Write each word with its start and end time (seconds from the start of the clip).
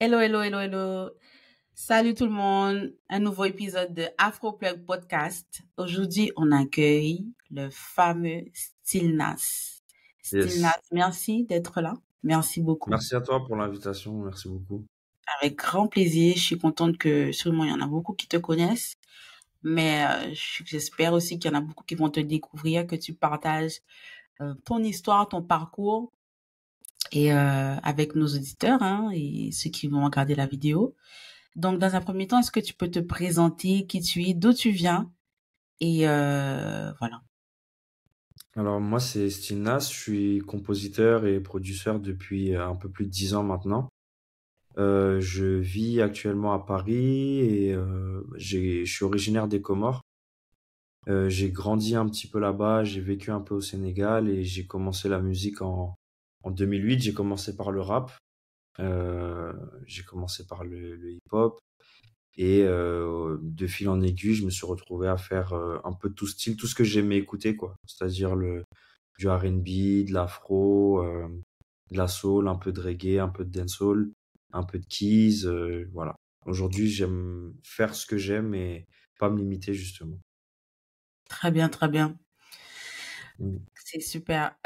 Hello, 0.00 0.20
hello, 0.20 0.42
hello, 0.42 0.60
hello. 0.60 1.10
Salut 1.74 2.14
tout 2.14 2.26
le 2.26 2.30
monde. 2.30 2.94
Un 3.08 3.18
nouveau 3.18 3.46
épisode 3.46 3.92
de 3.92 4.06
Afroplug 4.16 4.84
Podcast. 4.84 5.62
Aujourd'hui, 5.76 6.30
on 6.36 6.52
accueille 6.52 7.26
le 7.50 7.68
fameux 7.72 8.44
Stilnas. 8.54 9.82
Stilnas, 10.22 10.78
merci 10.92 11.46
d'être 11.46 11.80
là. 11.80 11.94
Merci 12.22 12.60
beaucoup. 12.60 12.90
Merci 12.90 13.16
à 13.16 13.20
toi 13.20 13.44
pour 13.44 13.56
l'invitation. 13.56 14.12
Merci 14.22 14.48
beaucoup. 14.48 14.84
Avec 15.40 15.56
grand 15.56 15.88
plaisir. 15.88 16.36
Je 16.36 16.42
suis 16.42 16.58
contente 16.58 16.96
que 16.96 17.32
sûrement 17.32 17.64
il 17.64 17.70
y 17.70 17.74
en 17.74 17.80
a 17.80 17.88
beaucoup 17.88 18.12
qui 18.12 18.28
te 18.28 18.36
connaissent. 18.36 18.94
Mais 19.64 20.06
euh, 20.06 20.32
j'espère 20.64 21.12
aussi 21.12 21.40
qu'il 21.40 21.50
y 21.50 21.54
en 21.56 21.58
a 21.58 21.60
beaucoup 21.60 21.82
qui 21.82 21.96
vont 21.96 22.08
te 22.08 22.20
découvrir, 22.20 22.86
que 22.86 22.94
tu 22.94 23.14
partages 23.14 23.80
euh, 24.40 24.54
ton 24.64 24.78
histoire, 24.78 25.28
ton 25.28 25.42
parcours 25.42 26.12
et 27.12 27.32
euh, 27.32 27.76
avec 27.82 28.14
nos 28.14 28.26
auditeurs 28.26 28.82
hein, 28.82 29.10
et 29.14 29.50
ceux 29.52 29.70
qui 29.70 29.88
vont 29.88 30.04
regarder 30.04 30.34
la 30.34 30.46
vidéo. 30.46 30.94
Donc, 31.56 31.78
dans 31.78 31.94
un 31.94 32.00
premier 32.00 32.26
temps, 32.26 32.40
est-ce 32.40 32.52
que 32.52 32.60
tu 32.60 32.74
peux 32.74 32.90
te 32.90 33.00
présenter 33.00 33.86
qui 33.86 34.00
tu 34.00 34.22
es, 34.24 34.34
d'où 34.34 34.52
tu 34.52 34.70
viens? 34.70 35.10
Et 35.80 36.08
euh, 36.08 36.92
voilà. 36.98 37.22
Alors 38.56 38.80
moi, 38.80 39.00
c'est 39.00 39.30
Stilnas, 39.30 39.88
je 39.92 39.98
suis 39.98 40.38
compositeur 40.40 41.26
et 41.26 41.40
producteur 41.40 42.00
depuis 42.00 42.54
un 42.54 42.74
peu 42.74 42.88
plus 42.88 43.06
de 43.06 43.10
dix 43.10 43.34
ans 43.34 43.42
maintenant. 43.42 43.88
Euh, 44.78 45.20
je 45.20 45.44
vis 45.44 46.00
actuellement 46.00 46.52
à 46.52 46.60
Paris 46.60 47.40
et 47.40 47.74
euh, 47.74 48.22
je 48.36 48.84
suis 48.84 49.04
originaire 49.04 49.48
des 49.48 49.60
Comores. 49.60 50.02
Euh, 51.08 51.28
j'ai 51.28 51.50
grandi 51.50 51.96
un 51.96 52.06
petit 52.06 52.28
peu 52.28 52.38
là-bas, 52.38 52.84
j'ai 52.84 53.00
vécu 53.00 53.30
un 53.30 53.40
peu 53.40 53.54
au 53.54 53.60
Sénégal 53.60 54.28
et 54.28 54.44
j'ai 54.44 54.66
commencé 54.66 55.08
la 55.08 55.20
musique 55.20 55.62
en, 55.62 55.96
en 56.48 56.50
2008, 56.50 57.00
j'ai 57.00 57.12
commencé 57.12 57.54
par 57.56 57.70
le 57.70 57.82
rap, 57.82 58.10
euh, 58.80 59.52
j'ai 59.84 60.02
commencé 60.02 60.46
par 60.46 60.64
le, 60.64 61.10
hip-hop, 61.10 61.60
et 62.38 62.62
euh, 62.62 63.36
de 63.42 63.66
fil 63.66 63.90
en 63.90 64.00
aiguille, 64.00 64.34
je 64.34 64.46
me 64.46 64.50
suis 64.50 64.64
retrouvé 64.64 65.08
à 65.08 65.18
faire 65.18 65.52
euh, 65.52 65.78
un 65.84 65.92
peu 65.92 66.08
tout 66.08 66.26
style, 66.26 66.56
tout 66.56 66.66
ce 66.66 66.74
que 66.74 66.84
j'aimais 66.84 67.18
écouter, 67.18 67.54
quoi. 67.54 67.76
C'est-à-dire 67.86 68.34
le 68.34 68.64
du 69.18 69.28
R&B, 69.28 70.06
de 70.06 70.12
l'afro, 70.12 71.02
de 71.90 71.96
la 71.96 72.06
soul, 72.06 72.46
un 72.46 72.54
peu 72.54 72.70
de 72.70 72.80
reggae, 72.80 73.18
un 73.18 73.28
peu 73.28 73.44
de 73.44 73.50
dancehall, 73.50 74.12
un 74.52 74.62
peu 74.62 74.78
de 74.78 74.86
keys, 74.86 75.44
voilà. 75.92 76.14
Aujourd'hui, 76.46 76.88
j'aime 76.88 77.52
faire 77.64 77.96
ce 77.96 78.06
que 78.06 78.16
j'aime 78.16 78.54
et 78.54 78.86
pas 79.18 79.28
me 79.28 79.38
limiter 79.38 79.74
justement. 79.74 80.20
Très 81.28 81.50
bien, 81.50 81.68
très 81.68 81.88
bien. 81.88 82.16
Mmh. 83.40 83.56
C'est 83.74 84.00
super. 84.00 84.56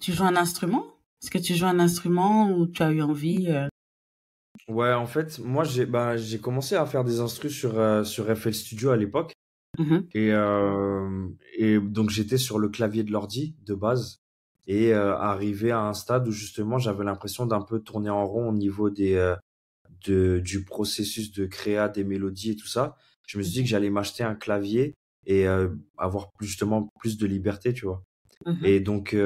Tu 0.00 0.12
joues 0.12 0.24
un 0.24 0.36
instrument? 0.36 0.86
Est-ce 1.22 1.30
que 1.30 1.38
tu 1.38 1.54
joues 1.54 1.66
un 1.66 1.78
instrument 1.78 2.50
ou 2.50 2.66
tu 2.66 2.82
as 2.82 2.90
eu 2.90 3.02
envie 3.02 3.46
euh? 3.48 3.68
Ouais, 4.68 4.92
en 4.92 5.06
fait, 5.06 5.38
moi, 5.38 5.64
j'ai 5.64 5.86
bah, 5.86 6.16
j'ai 6.16 6.38
commencé 6.38 6.76
à 6.76 6.86
faire 6.86 7.04
des 7.04 7.20
instrus 7.20 7.52
sur, 7.52 7.78
euh, 7.78 8.04
sur 8.04 8.26
FL 8.34 8.54
Studio 8.54 8.90
à 8.90 8.96
l'époque. 8.96 9.32
Mmh 9.78 10.00
et, 10.14 10.30
euh, 10.32 11.28
et 11.56 11.78
donc, 11.78 12.10
j'étais 12.10 12.36
sur 12.36 12.58
le 12.58 12.68
clavier 12.68 13.04
de 13.04 13.10
l'ordi 13.10 13.56
de 13.64 13.74
base. 13.74 14.18
Et 14.68 14.92
arrivé 14.94 15.72
à 15.72 15.80
un 15.80 15.92
stade 15.92 16.28
où 16.28 16.30
justement, 16.30 16.78
j'avais 16.78 17.02
l'impression 17.04 17.46
d'un 17.46 17.62
peu 17.62 17.80
tourner 17.80 18.10
en 18.10 18.24
rond 18.24 18.48
au 18.50 18.52
niveau 18.52 18.90
des, 18.90 19.34
de, 20.06 20.38
du 20.38 20.64
processus 20.64 21.32
de 21.32 21.46
créa 21.46 21.88
des 21.88 22.04
mélodies 22.04 22.52
et 22.52 22.56
tout 22.56 22.68
ça. 22.68 22.96
Je 23.26 23.38
me 23.38 23.42
suis 23.42 23.52
dit 23.52 23.58
que 23.60 23.64
mmh 23.64 23.66
j'allais 23.66 23.90
m'acheter 23.90 24.22
un 24.22 24.36
clavier 24.36 24.94
et 25.26 25.46
avoir 25.98 26.30
plus, 26.32 26.46
justement 26.46 26.88
plus 27.00 27.18
de 27.18 27.26
liberté, 27.26 27.72
tu 27.72 27.86
vois. 27.86 28.04
Mmh 28.46 28.64
et 28.64 28.78
donc, 28.78 29.16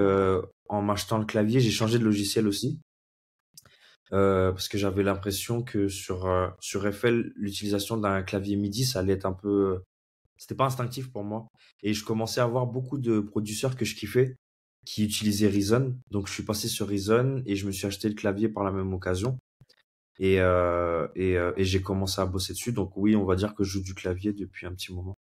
en 0.68 0.82
m'achetant 0.82 1.18
le 1.18 1.24
clavier, 1.24 1.60
j'ai 1.60 1.70
changé 1.70 1.98
de 1.98 2.04
logiciel 2.04 2.46
aussi. 2.46 2.80
Euh, 4.12 4.52
parce 4.52 4.68
que 4.68 4.78
j'avais 4.78 5.02
l'impression 5.02 5.64
que 5.64 5.88
sur 5.88 6.26
euh, 6.26 6.48
sur 6.60 6.88
FL 6.94 7.32
l'utilisation 7.34 7.96
d'un 7.96 8.22
clavier 8.22 8.54
MIDI 8.54 8.84
ça 8.84 9.00
allait 9.00 9.14
être 9.14 9.26
un 9.26 9.32
peu 9.32 9.82
c'était 10.36 10.54
pas 10.54 10.66
instinctif 10.66 11.10
pour 11.10 11.24
moi. 11.24 11.48
Et 11.82 11.92
je 11.92 12.04
commençais 12.04 12.40
à 12.40 12.46
voir 12.46 12.66
beaucoup 12.66 12.98
de 12.98 13.18
producteurs 13.18 13.74
que 13.74 13.84
je 13.84 13.96
kiffais 13.96 14.36
qui 14.84 15.04
utilisaient 15.04 15.48
Reason 15.48 15.98
donc 16.12 16.28
je 16.28 16.34
suis 16.34 16.44
passé 16.44 16.68
sur 16.68 16.86
Reason 16.86 17.42
et 17.46 17.56
je 17.56 17.66
me 17.66 17.72
suis 17.72 17.86
acheté 17.86 18.08
le 18.08 18.14
clavier 18.14 18.48
par 18.48 18.62
la 18.62 18.70
même 18.70 18.92
occasion. 18.94 19.38
Et 20.20 20.40
euh, 20.40 21.08
et, 21.16 21.32
et 21.32 21.64
j'ai 21.64 21.82
commencé 21.82 22.20
à 22.20 22.26
bosser 22.26 22.52
dessus. 22.52 22.72
Donc 22.72 22.96
oui 22.96 23.16
on 23.16 23.24
va 23.24 23.34
dire 23.34 23.56
que 23.56 23.64
je 23.64 23.72
joue 23.72 23.82
du 23.82 23.94
clavier 23.94 24.32
depuis 24.32 24.66
un 24.66 24.72
petit 24.72 24.92
moment. 24.94 25.16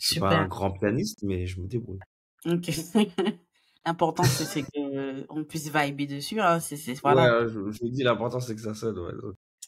Je 0.00 0.06
suis 0.06 0.20
pas 0.20 0.36
un 0.36 0.46
grand 0.46 0.70
pianiste 0.70 1.24
mais 1.24 1.46
je 1.46 1.60
me 1.60 1.66
débrouille. 1.66 1.98
Ok 2.46 2.70
L'important, 3.86 4.24
c'est 4.24 4.62
qu'on 4.62 5.44
puisse 5.44 5.70
vibrer 5.70 6.06
dessus. 6.06 6.40
Hein. 6.40 6.58
C'est, 6.60 6.76
voilà. 7.00 7.42
Ouais, 7.42 7.48
je, 7.48 7.58
vous 7.58 7.70
dis, 7.90 8.02
l'important, 8.02 8.40
c'est 8.40 8.54
que 8.54 8.62
ça 8.62 8.74
sonne. 8.74 8.98
Ouais. 8.98 9.12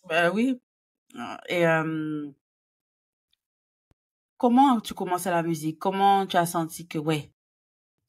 Bah 0.09 0.31
oui. 0.31 0.59
Et 1.49 1.65
comment 4.39 4.81
tu 4.81 4.95
commences 4.95 5.27
à 5.27 5.31
la 5.31 5.43
musique? 5.43 5.79
Comment 5.79 6.27
tu 6.27 6.37
as 6.37 6.47
senti 6.47 6.87
que, 6.87 6.99
ouais, 6.99 7.31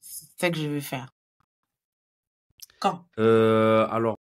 c'est 0.00 0.26
ce 0.46 0.50
que 0.50 0.58
je 0.58 0.68
veux 0.68 0.80
faire? 0.80 1.12
Quand? 2.80 3.04
Euh, 3.18 3.86
Alors, 3.90 4.16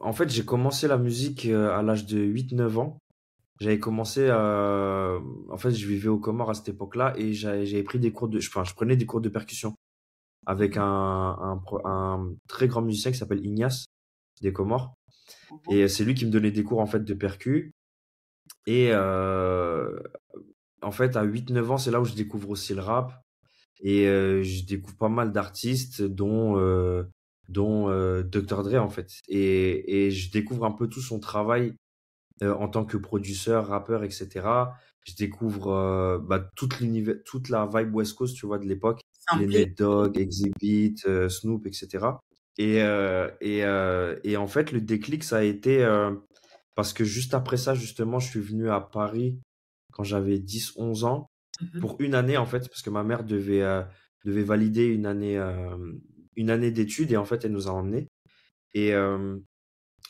en 0.00 0.12
fait, 0.12 0.28
j'ai 0.28 0.44
commencé 0.44 0.88
la 0.88 0.98
musique 0.98 1.46
euh, 1.46 1.76
à 1.76 1.82
l'âge 1.82 2.06
de 2.06 2.18
8-9 2.18 2.78
ans. 2.78 2.98
J'avais 3.60 3.78
commencé 3.78 4.28
à... 4.28 5.18
En 5.48 5.56
fait, 5.56 5.70
je 5.70 5.86
vivais 5.86 6.08
au 6.08 6.18
Comores 6.18 6.50
à 6.50 6.54
cette 6.54 6.70
époque-là 6.70 7.14
et 7.16 7.32
j'avais 7.32 7.84
pris 7.84 8.00
des 8.00 8.10
cours 8.10 8.28
de... 8.28 8.38
Enfin, 8.38 8.64
je 8.64 8.74
prenais 8.74 8.96
des 8.96 9.06
cours 9.06 9.20
de 9.20 9.28
percussion 9.28 9.76
avec 10.46 10.76
un, 10.76 10.82
un, 10.84 11.62
un 11.84 12.34
très 12.48 12.68
grand 12.68 12.82
musicien 12.82 13.12
qui 13.12 13.18
s'appelle 13.18 13.44
Ignace 13.44 13.86
des 14.40 14.52
Comores. 14.52 14.94
Mmh 15.50 15.56
et 15.70 15.88
c'est 15.88 16.04
lui 16.04 16.14
qui 16.14 16.26
me 16.26 16.30
donnait 16.30 16.50
des 16.50 16.64
cours 16.64 16.80
en 16.80 16.86
fait 16.86 17.04
de 17.04 17.14
percu. 17.14 17.74
Et 18.66 18.88
euh, 18.92 19.98
en 20.82 20.90
fait, 20.92 21.16
à 21.16 21.24
8-9 21.24 21.66
ans, 21.70 21.78
c'est 21.78 21.90
là 21.90 22.00
où 22.00 22.04
je 22.04 22.14
découvre 22.14 22.50
aussi 22.50 22.74
le 22.74 22.80
rap. 22.80 23.12
Et 23.80 24.08
euh, 24.08 24.42
je 24.42 24.64
découvre 24.64 24.96
pas 24.96 25.08
mal 25.08 25.32
d'artistes, 25.32 26.02
dont, 26.02 26.58
euh, 26.58 27.04
dont 27.48 27.88
euh, 27.90 28.22
Dr. 28.22 28.62
Dre 28.62 28.76
en 28.82 28.90
fait. 28.90 29.10
Et, 29.28 30.06
et 30.06 30.10
je 30.10 30.30
découvre 30.30 30.64
un 30.64 30.72
peu 30.72 30.88
tout 30.88 31.00
son 31.00 31.20
travail 31.20 31.74
euh, 32.42 32.54
en 32.54 32.68
tant 32.68 32.84
que 32.84 32.96
producteur, 32.96 33.66
rappeur, 33.68 34.04
etc. 34.04 34.28
Je 35.04 35.14
découvre 35.16 36.18
bah, 36.28 36.48
toute, 36.56 36.74
toute 37.24 37.48
la 37.48 37.68
vibe 37.72 37.94
West 37.94 38.14
Coast, 38.14 38.36
tu 38.36 38.46
vois, 38.46 38.58
de 38.58 38.66
l'époque 38.66 39.00
les 39.38 39.46
Ned 39.46 39.74
Dog, 39.74 40.18
Exhibit, 40.18 40.96
euh, 41.06 41.28
Snoop, 41.28 41.66
etc. 41.66 42.06
Et, 42.58 42.82
euh, 42.82 43.30
et, 43.40 43.64
euh, 43.64 44.18
et 44.24 44.36
en 44.36 44.46
fait, 44.46 44.72
le 44.72 44.80
déclic, 44.80 45.24
ça 45.24 45.38
a 45.38 45.42
été 45.42 45.86
parce 46.74 46.92
que 46.92 47.04
juste 47.04 47.34
après 47.34 47.56
ça, 47.56 47.74
justement, 47.74 48.18
je 48.18 48.28
suis 48.28 48.40
venu 48.40 48.70
à 48.70 48.80
Paris 48.80 49.38
quand 49.92 50.04
j'avais 50.04 50.38
10-11 50.38 51.04
ans 51.04 51.28
mmh 51.60 51.80
pour 51.80 52.00
une 52.00 52.14
année, 52.14 52.36
en 52.38 52.46
fait, 52.46 52.68
parce 52.68 52.82
que 52.82 52.90
ma 52.90 53.04
mère 53.04 53.24
devait, 53.24 53.62
devait 54.24 54.42
valider 54.42 54.86
une 54.86 55.06
année, 55.06 55.38
une 56.34 56.50
année 56.50 56.70
d'études 56.70 57.12
et 57.12 57.16
en 57.16 57.24
fait, 57.24 57.44
elle 57.44 57.52
nous 57.52 57.68
a 57.68 57.72
emmenés. 57.72 58.08
Et, 58.74 58.92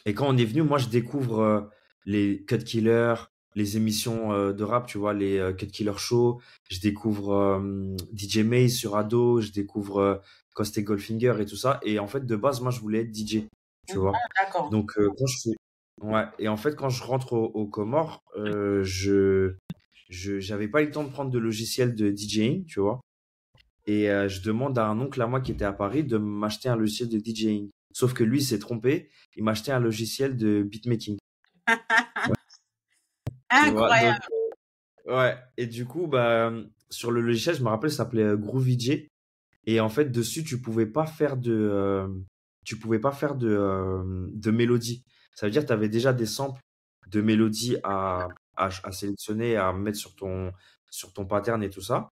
et 0.06 0.14
quand 0.14 0.28
on 0.28 0.36
est 0.36 0.44
venu, 0.44 0.62
moi, 0.62 0.78
je 0.78 0.88
découvre 0.88 1.70
les 2.06 2.44
Cut 2.44 2.58
Killers, 2.58 3.14
les 3.54 3.76
émissions 3.76 4.32
euh, 4.32 4.52
de 4.52 4.64
rap, 4.64 4.86
tu 4.86 4.98
vois, 4.98 5.14
les 5.14 5.38
euh, 5.38 5.52
Cut 5.52 5.66
Killer 5.66 5.96
Show. 5.96 6.40
Je 6.70 6.80
découvre 6.80 7.32
euh, 7.32 7.96
DJ 8.14 8.38
Maze 8.38 8.72
sur 8.72 8.96
Ado, 8.96 9.40
je 9.40 9.52
découvre 9.52 10.22
Coste 10.54 10.80
Goldfinger 10.80 11.34
et 11.40 11.46
tout 11.46 11.56
ça. 11.56 11.80
Et 11.82 11.98
en 11.98 12.06
fait, 12.06 12.26
de 12.26 12.36
base, 12.36 12.60
moi, 12.60 12.70
je 12.70 12.80
voulais 12.80 13.00
être 13.00 13.14
DJ, 13.14 13.46
tu 13.88 13.98
vois. 13.98 14.12
Ah, 14.14 14.44
d'accord. 14.44 14.70
Donc, 14.70 14.92
quand 14.96 15.26
je 15.26 15.50
Ouais, 16.00 16.24
et 16.38 16.48
en 16.48 16.56
fait, 16.56 16.74
quand 16.74 16.88
je 16.88 17.04
rentre 17.04 17.34
au, 17.34 17.44
au 17.44 17.66
Comores, 17.66 18.24
je 18.34 19.54
je 20.08 20.41
j'avais 20.41 20.66
pas 20.66 20.82
eu 20.82 20.86
le 20.86 20.91
temps 20.91 21.04
de 21.04 21.10
prendre 21.10 21.30
de 21.30 21.38
logiciel 21.38 21.94
de 21.94 22.10
DJing, 22.10 22.64
tu 22.64 22.80
vois. 22.80 23.00
Et 23.86 24.06
je 24.06 24.42
demande 24.42 24.78
à 24.78 24.86
un 24.86 24.98
oncle 24.98 25.20
à 25.22 25.26
moi 25.26 25.41
qui 25.41 25.52
était 25.52 25.66
à 25.66 25.72
Paris 25.72 26.02
de 26.02 26.16
m'acheter 26.16 26.68
un 26.68 26.76
logiciel 26.76 27.08
de 27.08 27.18
DJing. 27.18 27.68
Sauf 27.92 28.14
que 28.14 28.24
lui, 28.24 28.42
s'est 28.42 28.58
trompé. 28.58 29.10
Il 29.36 29.44
m'a 29.44 29.52
acheté 29.52 29.70
un 29.70 29.80
logiciel 29.80 30.36
de 30.36 30.62
beatmaking. 30.62 31.18
Incroyable. 33.53 34.19
Euh, 35.09 35.16
ouais. 35.16 35.37
Et 35.57 35.66
du 35.66 35.84
coup, 35.84 36.07
bah, 36.07 36.53
sur 36.91 37.10
le 37.10 37.21
logiciel, 37.21 37.54
je 37.54 37.63
me 37.63 37.69
rappelle, 37.69 37.91
ça 37.91 37.99
s'appelait 37.99 38.25
euh, 38.25 38.37
GroovyJ. 38.37 39.09
Et 39.66 39.81
en 39.81 39.89
fait, 39.89 40.07
dessus, 40.07 40.43
tu 40.43 40.60
pouvais 40.60 40.87
pas 40.87 41.07
faire 41.07 41.37
de, 41.37 41.53
euh, 41.53 42.09
tu 42.65 42.78
pouvais 42.78 42.99
pas 42.99 43.13
faire 43.13 43.34
de, 43.34 44.31
de 44.33 44.51
mélodie. 44.51 45.04
Ça 45.34 45.47
veut 45.47 45.53
dire 45.53 45.63
que 45.63 45.69
tu 45.69 45.72
avais 45.72 45.89
déjà 45.89 46.13
des 46.13 46.27
samples 46.27 46.60
de 47.09 47.21
mélodie 47.21 47.77
à, 47.84 48.28
à, 48.57 48.71
à, 48.83 48.93
sélectionner, 48.93 49.57
à 49.57 49.72
mettre 49.72 49.99
sur 49.99 50.16
ton, 50.16 50.53
sur 50.91 51.13
ton 51.13 51.27
pattern 51.27 51.63
et 51.63 51.71
tout 51.71 51.81
ça. 51.81 52.09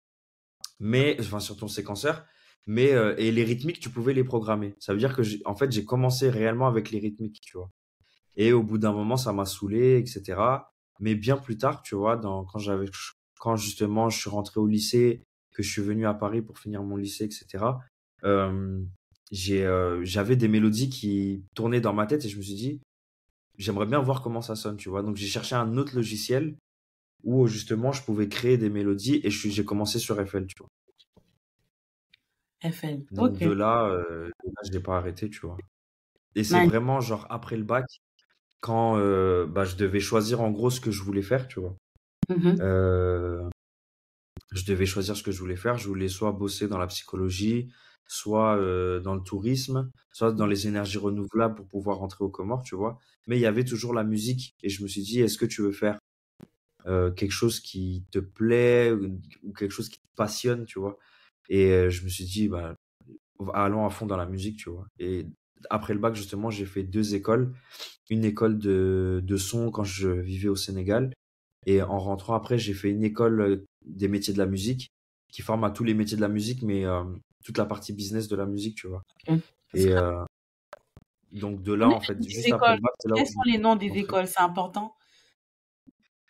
Mais, 0.81 1.17
enfin, 1.21 1.41
sur 1.41 1.57
ton 1.57 1.69
séquenceur. 1.69 2.25
Mais, 2.67 2.91
et 3.17 3.33
les 3.33 3.45
rythmiques, 3.45 3.81
tu 3.81 3.89
pouvais 3.89 4.13
les 4.13 4.25
programmer. 4.25 4.75
Ça 4.79 4.93
veut 4.93 4.99
dire 4.99 5.17
que, 5.17 5.23
en 5.47 5.55
fait, 5.55 5.73
j'ai 5.73 5.85
commencé 5.85 6.29
réellement 6.29 6.67
avec 6.67 6.91
les 6.91 6.99
rythmiques, 6.99 7.41
tu 7.41 7.57
vois. 7.57 7.71
Et 8.37 8.53
au 8.53 8.63
bout 8.63 8.79
d'un 8.79 8.93
moment, 8.93 9.17
ça 9.17 9.33
m'a 9.33 9.47
saoulé, 9.47 9.97
etc 9.99 10.37
mais 11.01 11.15
bien 11.15 11.37
plus 11.37 11.57
tard, 11.57 11.83
tu 11.83 11.95
vois, 11.95 12.17
dans, 12.17 12.45
quand 12.45 12.59
j'avais, 12.59 12.87
quand 13.39 13.57
justement 13.57 14.11
je 14.11 14.19
suis 14.19 14.31
rentré 14.31 14.61
au 14.61 14.67
lycée, 14.67 15.23
que 15.53 15.63
je 15.63 15.71
suis 15.71 15.83
venu 15.83 16.07
à 16.07 16.15
Paris 16.15 16.43
pour 16.43 16.59
finir 16.59 16.83
mon 16.83 16.97
lycée, 16.97 17.25
etc. 17.25 17.81
Euh, 18.25 18.81
j'ai, 19.31 19.65
euh, 19.67 20.05
j'avais 20.05 20.37
des 20.37 20.49
mélodies 20.49 20.91
qui 20.91 21.45
tournaient 21.55 21.81
dans 21.81 21.93
ma 21.93 22.07
tête 22.07 22.25
et 22.25 22.29
je 22.29 22.37
me 22.37 22.43
suis 22.43 22.55
dit, 22.55 22.81
j'aimerais 23.59 23.87
bien 23.87 24.01
voir 24.01 24.23
comment 24.23 24.43
ça 24.43 24.57
sonne, 24.57 24.77
tu 24.77 24.89
vois. 24.89 25.03
Donc 25.03 25.17
j'ai 25.17 25.27
cherché 25.29 25.55
un 25.55 25.77
autre 25.77 25.95
logiciel 25.97 26.57
où 27.25 27.47
justement 27.49 27.93
je 27.93 28.03
pouvais 28.05 28.29
créer 28.29 28.59
des 28.59 28.71
mélodies 28.71 29.21
et 29.25 29.31
j'ai 29.31 29.65
commencé 29.65 29.99
sur 29.99 30.17
FL, 30.17 30.47
tu 30.47 30.57
vois. 30.59 30.69
FL. 32.63 33.07
Donc 33.11 33.33
Ok. 33.33 33.41
de 33.41 33.51
là, 33.51 33.87
euh, 33.87 34.29
là, 34.45 34.61
je 34.67 34.73
n'ai 34.73 34.81
pas 34.81 34.97
arrêté, 34.97 35.31
tu 35.31 35.41
vois. 35.41 35.57
Et 36.35 36.45
c'est 36.45 36.61
vraiment 36.61 37.01
genre 37.01 37.27
après 37.31 37.57
le 37.57 37.65
bac, 37.65 37.87
quand 38.61 38.99
euh, 38.99 39.47
bah, 39.47 39.65
je 39.65 39.77
devais 39.77 40.01
choisir 40.01 40.41
en 40.41 40.51
gros 40.51 40.71
ce 40.71 40.81
que 40.81 40.91
je 40.91 41.03
voulais 41.03 41.23
faire, 41.23 41.49
tu 41.49 41.61
vois. 41.61 41.77
Mhm. 42.29 42.57
Euh, 42.61 43.49
je 44.53 44.65
devais 44.65 44.87
choisir 44.87 45.17
ce 45.17 45.23
que 45.23 45.31
je 45.31 45.39
voulais 45.39 45.57
faire. 45.57 45.79
Je 45.79 45.89
voulais 45.89 46.09
soit 46.09 46.33
bosser 46.33 46.69
dans 46.69 46.79
la 46.79 46.87
psychologie, 46.87 47.71
soit 48.07 48.57
euh, 48.57 49.01
dans 49.01 49.15
le 49.15 49.23
tourisme, 49.23 49.91
soit 50.13 50.33
dans 50.33 50.47
les 50.47 50.67
énergies 50.67 50.99
renouvelables 50.99 51.55
pour 51.55 51.69
pouvoir 51.69 51.99
rentrer 51.99 52.25
aux 52.25 52.31
Comores, 52.31 52.63
tu 52.63 52.75
vois. 52.75 52.99
Mais 53.27 53.37
il 53.37 53.41
y 53.41 53.47
avait 53.47 53.65
toujours 53.65 53.95
la 53.95 54.05
musique. 54.05 54.55
Et 54.63 54.69
je 54.69 54.83
me 54.83 54.89
suis 54.89 55.03
dit, 55.03 55.21
est-ce 55.21 55.39
que 55.39 55.47
tu 55.47 55.63
veux 55.63 55.73
faire 55.73 55.99
quelque 57.17 57.33
chose 57.33 57.61
qui 57.61 58.07
te 58.11 58.19
plaît 58.19 58.93
ou, 58.93 59.21
ou 59.43 59.53
quelque 59.53 59.73
chose 59.73 59.91
qui 59.91 59.99
te 59.99 60.07
passionne, 60.17 60.65
tu 60.65 60.79
vois. 60.79 60.97
Et 61.51 61.91
je 61.91 62.03
me 62.03 62.09
suis 62.09 62.25
dit, 62.25 62.49
bah, 62.49 62.77
allons 63.53 63.85
à 63.85 63.91
fond 63.91 64.07
dans 64.07 64.17
la 64.17 64.25
musique, 64.25 64.57
tu 64.57 64.71
vois. 64.71 64.87
Et 64.99 65.27
après 65.71 65.95
le 65.95 66.01
bac, 66.01 66.15
justement, 66.15 66.51
j'ai 66.51 66.67
fait 66.67 66.83
deux 66.83 67.15
écoles. 67.15 67.55
Une 68.11 68.25
école 68.25 68.59
de, 68.59 69.21
de 69.23 69.37
son 69.37 69.71
quand 69.71 69.85
je 69.85 70.09
vivais 70.09 70.49
au 70.49 70.57
Sénégal. 70.57 71.13
Et 71.67 71.83
en 71.83 71.99
rentrant 71.99 72.35
après, 72.35 72.59
j'ai 72.59 72.75
fait 72.75 72.91
une 72.91 73.05
école 73.05 73.41
euh, 73.41 73.65
des 73.85 74.09
métiers 74.09 74.33
de 74.33 74.39
la 74.39 74.47
musique 74.47 74.89
qui 75.31 75.43
forme 75.43 75.65
à 75.65 75.71
tous 75.71 75.85
les 75.85 75.95
métiers 75.95 76.17
de 76.17 76.23
la 76.23 76.29
musique, 76.29 76.63
mais 76.63 76.87
euh, 76.87 77.05
toute 77.45 77.59
la 77.59 77.67
partie 77.67 77.93
business 77.93 78.29
de 78.29 78.37
la 78.37 78.47
musique, 78.47 78.77
tu 78.77 78.89
vois. 78.89 79.03
Et 79.75 79.93
euh, 79.93 80.25
donc 81.33 81.63
de 81.63 81.75
là, 81.75 81.89
en 81.89 82.01
fait, 82.01 82.17
juste 82.23 82.51
après 82.53 82.77
le 82.77 82.81
bac, 82.81 82.93
c'est 83.01 83.09
là 83.09 83.15
où 83.15 83.19
Quels 83.19 83.27
sont 83.27 83.43
les 83.45 83.59
noms 83.59 83.77
des 83.77 83.89
écoles? 83.99 84.27
C'est 84.27 84.41
important? 84.41 84.95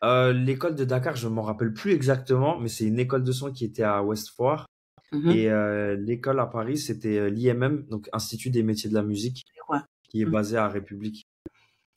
Euh, 0.04 0.32
l'école 0.32 0.74
de 0.74 0.84
Dakar, 0.84 1.16
je 1.16 1.28
m'en 1.28 1.42
rappelle 1.42 1.72
plus 1.72 1.92
exactement, 1.92 2.58
mais 2.58 2.68
c'est 2.68 2.84
une 2.84 2.98
école 2.98 3.24
de 3.24 3.32
son 3.32 3.52
qui 3.52 3.64
était 3.64 3.82
à 3.82 4.02
West 4.02 4.30
Foire. 4.30 4.66
Mhm. 5.12 5.30
Et 5.30 5.48
euh, 5.50 5.96
l'école 5.96 6.40
à 6.40 6.46
Paris, 6.46 6.78
c'était 6.78 7.18
euh, 7.18 7.30
l'IMM, 7.30 7.86
donc 7.88 8.08
Institut 8.12 8.50
des 8.50 8.62
métiers 8.62 8.90
de 8.90 8.94
la 8.94 9.02
musique, 9.02 9.46
Ouais. 9.68 9.78
qui 10.08 10.22
est 10.22 10.24
Mhm. 10.26 10.32
basé 10.32 10.56
à 10.56 10.68
République. 10.68 11.26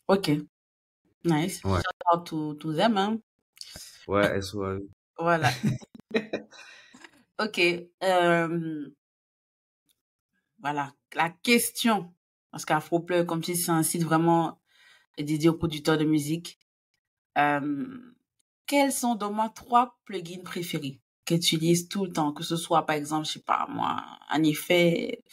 Ok. 0.08 0.31
Nice. 1.25 1.63
Ouais, 1.63 1.80
Shout 1.80 2.18
out 2.18 2.25
to, 2.28 2.54
to 2.56 2.74
them, 2.74 2.98
hein. 2.98 3.19
ouais, 4.08 4.38
SOA. 4.42 4.78
Voilà. 5.18 5.50
Ok. 7.40 7.60
Euh, 8.04 8.90
voilà. 10.62 10.94
La 11.13 11.30
question. 11.30 12.13
Parce 12.52 12.66
qu'Afroplay, 12.66 13.25
comme 13.25 13.44
si 13.44 13.56
c'est 13.56 13.72
un 13.72 13.84
site 13.84 14.04
vraiment 14.04 14.62
dédié 15.18 15.50
aux 15.50 15.56
producteurs 15.58 15.98
de 15.98 16.06
musique. 16.06 16.60
Euh, 17.38 18.00
quels 18.68 18.92
sont 18.92 19.16
dans 19.16 19.31
moi 19.34 19.50
trois 19.56 20.00
plugins 20.06 20.44
préférés? 20.44 21.02
Que 21.36 21.39
tu 21.42 21.56
utilises 21.56 21.88
tout 21.89 22.06
le 22.06 22.12
temps, 22.13 22.33
que 22.33 22.44
ce 22.44 22.56
soit 22.57 22.86
par 22.86 22.95
exemple, 22.95 23.28
je 23.28 23.33
sais 23.33 23.39
pas 23.42 23.68
moi, 23.69 24.04
un 24.30 24.44
effet 24.44 25.24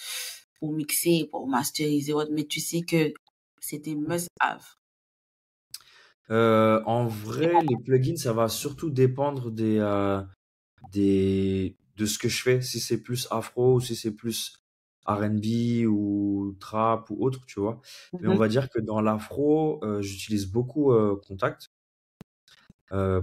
pour 0.61 0.73
mixer, 0.73 1.29
pour 1.31 1.49
masteriser, 1.49 2.13
autre, 2.13 2.31
mais 2.33 2.45
tu 2.47 2.61
sais 2.61 2.83
que 2.83 3.13
c'est 3.61 3.79
des 3.79 3.95
must-have. 3.97 4.65
Euh, 6.31 6.83
en 6.85 7.07
vrai, 7.07 7.49
les 7.63 7.77
plugins, 7.77 8.17
ça 8.17 8.33
va 8.33 8.49
surtout 8.49 8.91
dépendre 8.91 9.51
des, 9.51 9.79
euh, 9.79 10.23
des, 10.93 11.79
de 11.97 12.07
ce 12.07 12.19
que 12.19 12.29
je 12.29 12.43
fais. 12.43 12.63
Si 12.63 12.81
c'est 12.81 13.03
plus 13.03 13.29
afro 13.31 13.77
ou 13.77 13.81
si 13.81 13.97
c'est 13.97 14.15
plus 14.15 14.55
R&B 15.07 15.87
ou 15.89 16.57
trap 16.61 17.11
ou 17.11 17.25
autre, 17.25 17.47
tu 17.47 17.61
vois. 17.61 17.81
Mais 18.21 18.29
on 18.29 18.37
Mhm. 18.37 18.39
va 18.39 18.49
dire 18.49 18.69
que 18.71 18.81
dans 18.81 19.01
l'afro, 19.03 19.85
euh, 19.85 20.03
j'utilise 20.03 20.47
beaucoup 20.51 20.93
Contact 21.27 21.71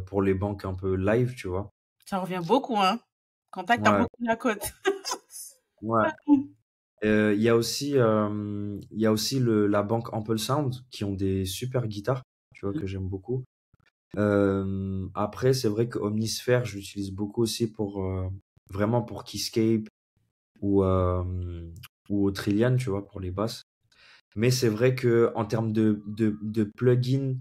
pour 0.07 0.21
les 0.23 0.33
banques 0.33 0.65
un 0.65 0.73
peu 0.73 0.95
live, 0.95 1.35
tu 1.35 1.47
vois. 1.47 1.74
Ça 2.05 2.19
revient 2.19 2.41
beaucoup, 2.45 2.77
hein. 2.77 2.99
Contact, 3.51 3.85
Ouais, 3.85 3.99
beaucoup 3.99 4.23
la 4.23 4.35
côte. 4.35 4.73
ouais. 5.81 6.09
Euh, 7.03 7.33
Il 7.35 7.41
y 7.41 7.49
a 7.49 7.55
aussi, 7.55 7.97
euh, 7.97 8.79
y 8.91 9.05
a 9.05 9.11
aussi 9.11 9.39
le, 9.39 9.67
la 9.67 9.83
banque 9.83 10.13
Ample 10.13 10.39
Sound 10.39 10.75
qui 10.91 11.03
ont 11.03 11.13
des 11.13 11.45
super 11.45 11.87
guitares, 11.87 12.23
tu 12.53 12.65
vois, 12.65 12.73
que 12.73 12.87
j'aime 12.87 13.07
beaucoup. 13.07 13.43
Euh, 14.17 15.07
après, 15.15 15.53
c'est 15.53 15.69
vrai 15.69 15.89
que 15.89 15.99
Omnisphere, 15.99 16.65
je 16.65 16.77
l'utilise 16.77 17.11
beaucoup 17.11 17.43
aussi 17.43 17.71
pour 17.71 18.03
euh, 18.03 18.29
vraiment 18.71 19.03
pour 19.03 19.23
Keyscape 19.23 19.87
ou 20.61 20.83
ou 22.09 22.31
Trillian, 22.31 22.75
tu 22.77 22.89
vois, 22.89 23.05
pour 23.05 23.19
les 23.19 23.31
basses. 23.31 23.63
Mais 24.35 24.51
c'est 24.51 24.69
vrai 24.69 24.95
que 24.95 25.31
en 25.35 25.45
termes 25.45 25.73
de 25.73 26.03
de, 26.07 26.37
de 26.43 26.63
plugins, 26.65 27.37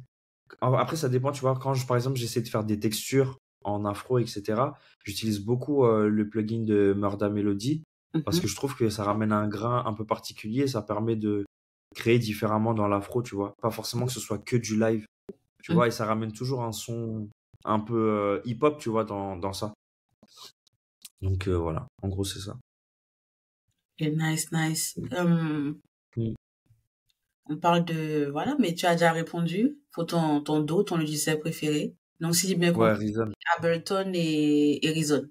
après 0.61 0.97
ça 0.97 1.09
dépend, 1.09 1.33
tu 1.33 1.43
vois. 1.43 1.57
Quand 1.59 1.75
je, 1.75 1.87
par 1.87 1.97
exemple, 1.97 2.19
j'essaie 2.19 2.43
de 2.43 2.49
faire 2.49 2.65
des 2.65 2.81
textures 2.81 3.39
en 3.65 3.85
afro, 3.85 4.19
etc. 4.19 4.77
J'utilise 5.05 5.41
beaucoup 5.41 5.85
euh, 5.85 6.09
le 6.09 6.29
plugin 6.29 6.65
de 6.65 6.95
Murda 6.97 7.29
Melody 7.29 7.83
parce 8.25 8.37
Mhm. 8.37 8.43
que 8.43 8.49
je 8.49 8.57
trouve 8.57 8.77
que 8.77 8.89
ça 8.91 9.05
ramène 9.05 9.33
un 9.33 9.49
grain 9.49 9.85
un 9.87 9.93
peu 9.95 10.05
particulier, 10.05 10.67
ça 10.69 10.83
permet 10.83 11.17
de 11.17 11.45
créer 11.97 12.19
différemment 12.19 12.75
dans 12.75 12.87
l'afro, 12.89 13.23
tu 13.23 13.35
vois. 13.35 13.55
Pas 13.63 13.71
forcément 13.71 14.07
que 14.07 14.13
ce 14.13 14.21
soit 14.21 14.39
que 14.39 14.57
du 14.57 14.79
live, 14.79 15.05
tu 15.63 15.73
Mhm. 15.73 15.77
vois, 15.77 15.89
et 15.89 15.91
ça 15.91 16.07
ramène 16.07 16.33
toujours 16.33 16.63
un 16.63 16.73
son 16.73 17.29
un 17.65 17.81
peu 17.81 17.95
euh, 17.97 18.41
hip-hop, 18.45 18.79
tu 18.79 18.91
vois, 18.91 19.05
dans, 19.05 19.37
dans 19.37 19.53
ça. 19.53 19.73
Donc 21.23 21.49
euh, 21.49 21.57
voilà, 21.57 21.87
en 22.03 22.09
gros, 22.09 22.25
c'est 22.25 22.41
ça. 22.41 22.57
Ok, 24.01 24.09
nice, 24.17 24.51
nice. 24.53 24.99
Euh, 25.13 25.73
Mm. 26.17 26.35
on 27.47 27.57
parle 27.57 27.85
de, 27.85 28.29
voilà, 28.31 28.57
mais 28.59 28.75
tu 28.75 28.87
as 28.87 28.93
déjà 28.93 29.13
répondu 29.13 29.79
pour 29.93 30.07
ton, 30.07 30.41
ton 30.43 30.61
dos, 30.61 30.83
ton 30.83 30.97
logiciel 30.97 31.41
préféré. 31.41 31.95
Donc, 32.21 32.35
si 32.37 32.49
j'ai 32.49 32.55
bien 32.57 32.73
Ouais, 32.75 32.93
compris, 32.93 32.95
Reason. 32.95 33.33
Ableton 33.57 34.13
et, 34.15 34.85
et 34.87 34.93
Reason. 34.93 35.29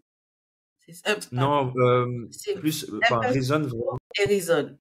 C'est 0.79 0.93
ça, 0.93 1.11
euh. 1.13 1.19
Non, 1.31 1.73
euh, 1.77 2.29
C'est 2.31 2.55
plus, 2.59 2.89
enfin, 3.01 3.19
FL 3.21 3.33
Reason, 3.33 3.61
vraiment. 3.61 3.97
et 4.19 4.25
Reason. 4.27 4.79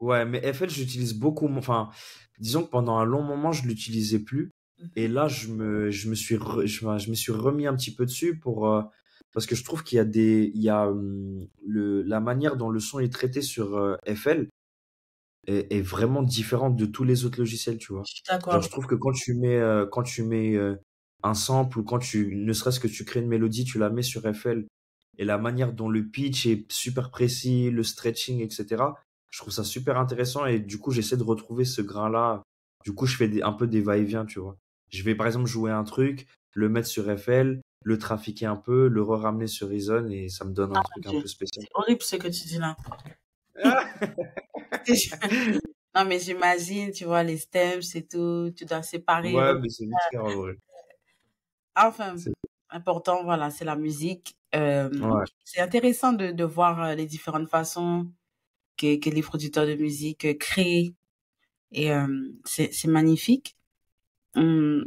Ouais, 0.00 0.24
mais 0.26 0.40
FL, 0.52 0.70
j'utilise 0.70 1.14
beaucoup. 1.14 1.48
Enfin, 1.56 1.90
disons 2.38 2.64
que 2.64 2.70
pendant 2.70 2.96
un 2.98 3.04
long 3.04 3.22
moment, 3.22 3.52
je 3.52 3.66
l'utilisais 3.66 4.18
plus. 4.18 4.52
Et 4.94 5.08
Mhm. 5.08 5.08
là, 5.08 5.28
je 5.28 5.48
me, 5.48 5.90
je 5.90 6.08
me 6.10 6.14
suis, 6.14 6.36
re- 6.36 6.66
je, 6.66 6.98
je 6.98 7.10
me 7.10 7.14
suis 7.14 7.32
remis 7.32 7.66
un 7.66 7.74
petit 7.76 7.94
peu 7.94 8.04
dessus 8.06 8.38
pour, 8.38 8.68
euh, 8.68 8.82
parce 9.32 9.46
que 9.46 9.54
je 9.54 9.64
trouve 9.64 9.82
qu'il 9.84 9.96
y 9.96 9.98
a 10.00 10.04
des, 10.04 10.50
il 10.54 10.62
y 10.62 10.68
a 10.70 10.88
hum, 10.88 11.46
le, 11.66 12.02
la 12.02 12.20
manière 12.20 12.56
dont 12.56 12.70
le 12.70 12.80
son 12.80 12.98
est 13.00 13.12
traité 13.12 13.40
sur 13.42 13.76
euh, 13.76 13.96
FL 14.06 14.48
est, 15.46 15.72
est 15.72 15.82
vraiment 15.82 16.22
différente 16.22 16.76
de 16.76 16.86
tous 16.86 17.04
les 17.04 17.24
autres 17.26 17.38
logiciels, 17.40 17.78
tu 17.78 17.92
vois. 17.94 18.06
Je 18.06 18.12
suis 18.14 18.22
d'accord 18.26 18.52
Genre, 18.52 18.62
je 18.62 18.70
trouve 18.70 18.86
que 18.86 18.94
quand 18.96 19.12
tu 19.12 19.34
mets, 19.34 19.56
euh, 19.58 19.86
quand 19.90 20.02
tu 20.04 20.22
mets 20.24 20.56
euh, 20.56 20.76
un 21.26 21.34
sample 21.34 21.78
ou 21.78 21.82
quand 21.82 21.98
tu, 21.98 22.34
ne 22.34 22.52
serait-ce 22.52 22.80
que 22.80 22.88
tu 22.88 23.04
crées 23.04 23.20
une 23.20 23.28
mélodie, 23.28 23.64
tu 23.64 23.78
la 23.78 23.90
mets 23.90 24.02
sur 24.02 24.22
FL 24.22 24.66
et 25.18 25.24
la 25.24 25.38
manière 25.38 25.72
dont 25.72 25.88
le 25.88 26.06
pitch 26.06 26.46
est 26.46 26.70
super 26.70 27.10
précis, 27.10 27.70
le 27.70 27.82
stretching, 27.82 28.40
etc. 28.40 28.84
Je 29.30 29.38
trouve 29.38 29.52
ça 29.52 29.64
super 29.64 29.98
intéressant 29.98 30.46
et 30.46 30.58
du 30.58 30.78
coup, 30.78 30.90
j'essaie 30.90 31.16
de 31.16 31.22
retrouver 31.22 31.64
ce 31.64 31.82
grain-là. 31.82 32.42
Du 32.84 32.94
coup, 32.94 33.06
je 33.06 33.16
fais 33.16 33.28
des, 33.28 33.42
un 33.42 33.52
peu 33.52 33.66
des 33.66 33.80
va-et-vient, 33.80 34.26
tu 34.26 34.38
vois. 34.38 34.56
Je 34.90 35.02
vais 35.02 35.14
par 35.14 35.26
exemple 35.26 35.46
jouer 35.46 35.70
un 35.70 35.84
truc, 35.84 36.26
le 36.52 36.68
mettre 36.68 36.88
sur 36.88 37.04
FL, 37.18 37.60
le 37.84 37.98
trafiquer 37.98 38.46
un 38.46 38.56
peu, 38.56 38.88
le 38.88 39.02
re-ramener 39.02 39.46
sur 39.46 39.68
Reason 39.68 40.08
et 40.08 40.28
ça 40.28 40.44
me 40.44 40.52
donne 40.52 40.76
un 40.76 40.80
Ah, 40.80 40.88
truc 40.90 41.06
un 41.06 41.20
peu 41.20 41.26
spécial. 41.26 41.64
C'est 41.64 41.74
horrible 41.74 42.02
ce 42.02 42.16
que 42.16 42.28
tu 42.28 42.46
dis 42.46 42.58
là. 42.58 42.76
Non, 45.96 46.04
mais 46.04 46.18
j'imagine, 46.18 46.90
tu 46.92 47.06
vois, 47.06 47.22
les 47.22 47.38
stems 47.38 47.80
et 47.94 48.06
tout, 48.06 48.52
tu 48.54 48.66
dois 48.66 48.82
séparer. 48.82 49.32
Ouais, 49.32 49.58
mais 49.58 49.70
c'est 49.70 49.86
vrai. 49.86 50.58
Enfin, 51.76 52.16
C'est- 52.16 52.32
important, 52.70 53.22
voilà, 53.24 53.50
c'est 53.50 53.64
la 53.64 53.76
musique. 53.76 54.36
Euh, 54.54 54.88
Ouais. 55.00 55.24
c'est 55.44 55.60
intéressant 55.60 56.12
de, 56.12 56.32
de 56.32 56.44
voir 56.44 56.82
euh, 56.82 56.94
les 56.94 57.06
différentes 57.06 57.48
façons 57.48 58.10
que, 58.76 58.98
que 58.98 59.10
les 59.10 59.22
producteurs 59.22 59.66
de 59.66 59.74
musique 59.74 60.24
euh, 60.24 60.34
créent. 60.34 60.94
Et 61.72 61.92
euh, 61.92 62.06
c'est 62.44 62.84
magnifique. 62.86 63.56
Hum, 64.34 64.84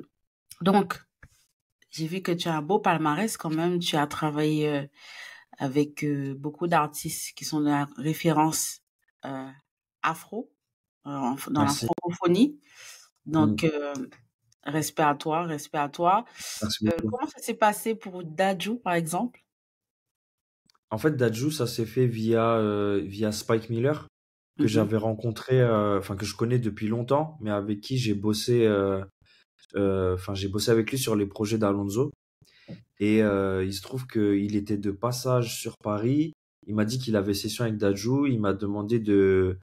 donc, 0.61 1.01
j'ai 1.91 2.07
vu 2.07 2.21
que 2.21 2.31
tu 2.31 2.47
as 2.47 2.55
un 2.57 2.61
beau 2.61 2.79
palmarès 2.79 3.37
quand 3.37 3.49
même. 3.49 3.79
Tu 3.79 3.95
as 3.97 4.07
travaillé 4.07 4.69
euh, 4.69 4.85
avec 5.57 6.05
beaucoup 6.37 6.67
d'artistes 6.67 7.35
qui 7.35 7.45
sont 7.45 7.59
de 7.61 7.67
la 7.67 7.87
référence 7.97 8.81
afro, 10.01 10.51
dans 11.05 11.35
la 11.53 11.67
francophonie. 11.67 12.59
Donc, 13.25 13.63
euh, 13.63 13.93
respect 14.69 15.03
à 15.03 15.15
toi, 15.15 15.43
respect 15.43 15.77
à 15.77 15.89
toi. 15.89 16.25
Euh, 16.87 16.91
comment 17.09 17.27
ça 17.27 17.39
s'est 17.39 17.53
passé 17.55 17.95
pour 17.95 18.23
Dadju, 18.23 18.77
par 18.79 18.93
exemple? 18.93 19.43
En 20.91 20.97
fait, 20.97 21.15
Dajou, 21.15 21.51
ça 21.51 21.67
s'est 21.67 21.85
fait 21.85 22.07
via, 22.07 22.55
euh, 22.57 23.01
via 23.05 23.31
Spike 23.31 23.69
Miller, 23.69 24.07
que 24.57 24.63
Mhm. 24.63 24.67
j'avais 24.67 24.97
rencontré, 24.97 25.61
euh, 25.61 25.99
enfin, 25.99 26.15
que 26.15 26.25
je 26.25 26.35
connais 26.35 26.57
depuis 26.59 26.87
longtemps, 26.87 27.37
mais 27.41 27.51
avec 27.51 27.81
qui 27.81 27.97
j'ai 27.97 28.15
bossé, 28.15 28.67
enfin, 29.75 30.33
j'ai 30.33 30.47
bossé 30.47 30.71
avec 30.71 30.89
lui 30.91 30.97
sur 30.97 31.15
les 31.15 31.25
projets 31.27 31.57
d'Alonso. 31.57 32.11
Et 32.99 33.19
il 33.19 33.73
se 33.73 33.81
trouve 33.81 34.07
qu'il 34.07 34.55
était 34.55 34.77
de 34.77 34.91
passage 34.91 35.55
sur 35.59 35.75
Paris. 35.83 36.33
Il 36.67 36.75
m'a 36.75 36.85
dit 36.85 36.99
qu'il 36.99 37.15
avait 37.15 37.33
session 37.33 37.63
avec 37.65 37.77
Dajou. 37.77 38.25
Il 38.25 38.39
m'a 38.39 38.53
demandé 38.53 38.99
de, 38.99 39.57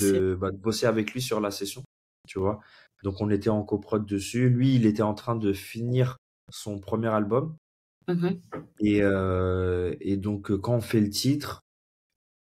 de, 0.00 0.36
bah, 0.38 0.50
de 0.50 0.56
bosser 0.56 0.86
avec 0.86 1.12
lui 1.12 1.22
sur 1.22 1.40
la 1.40 1.50
session, 1.50 1.82
tu 2.28 2.38
vois. 2.38 2.60
Donc 3.02 3.20
on 3.20 3.30
était 3.30 3.50
en 3.50 3.62
coprod 3.62 4.06
dessus. 4.06 4.48
Lui, 4.48 4.74
il 4.76 4.86
était 4.86 5.02
en 5.02 5.14
train 5.14 5.36
de 5.36 5.52
finir 5.52 6.16
son 6.50 6.78
premier 6.78 7.08
album. 7.08 7.56
Mhm. 8.08 8.40
Et, 8.80 9.02
euh, 9.02 9.94
et 10.00 10.16
donc 10.16 10.50
euh, 10.50 10.58
quand 10.58 10.74
on 10.74 10.80
fait 10.80 11.00
le 11.00 11.10
titre, 11.10 11.60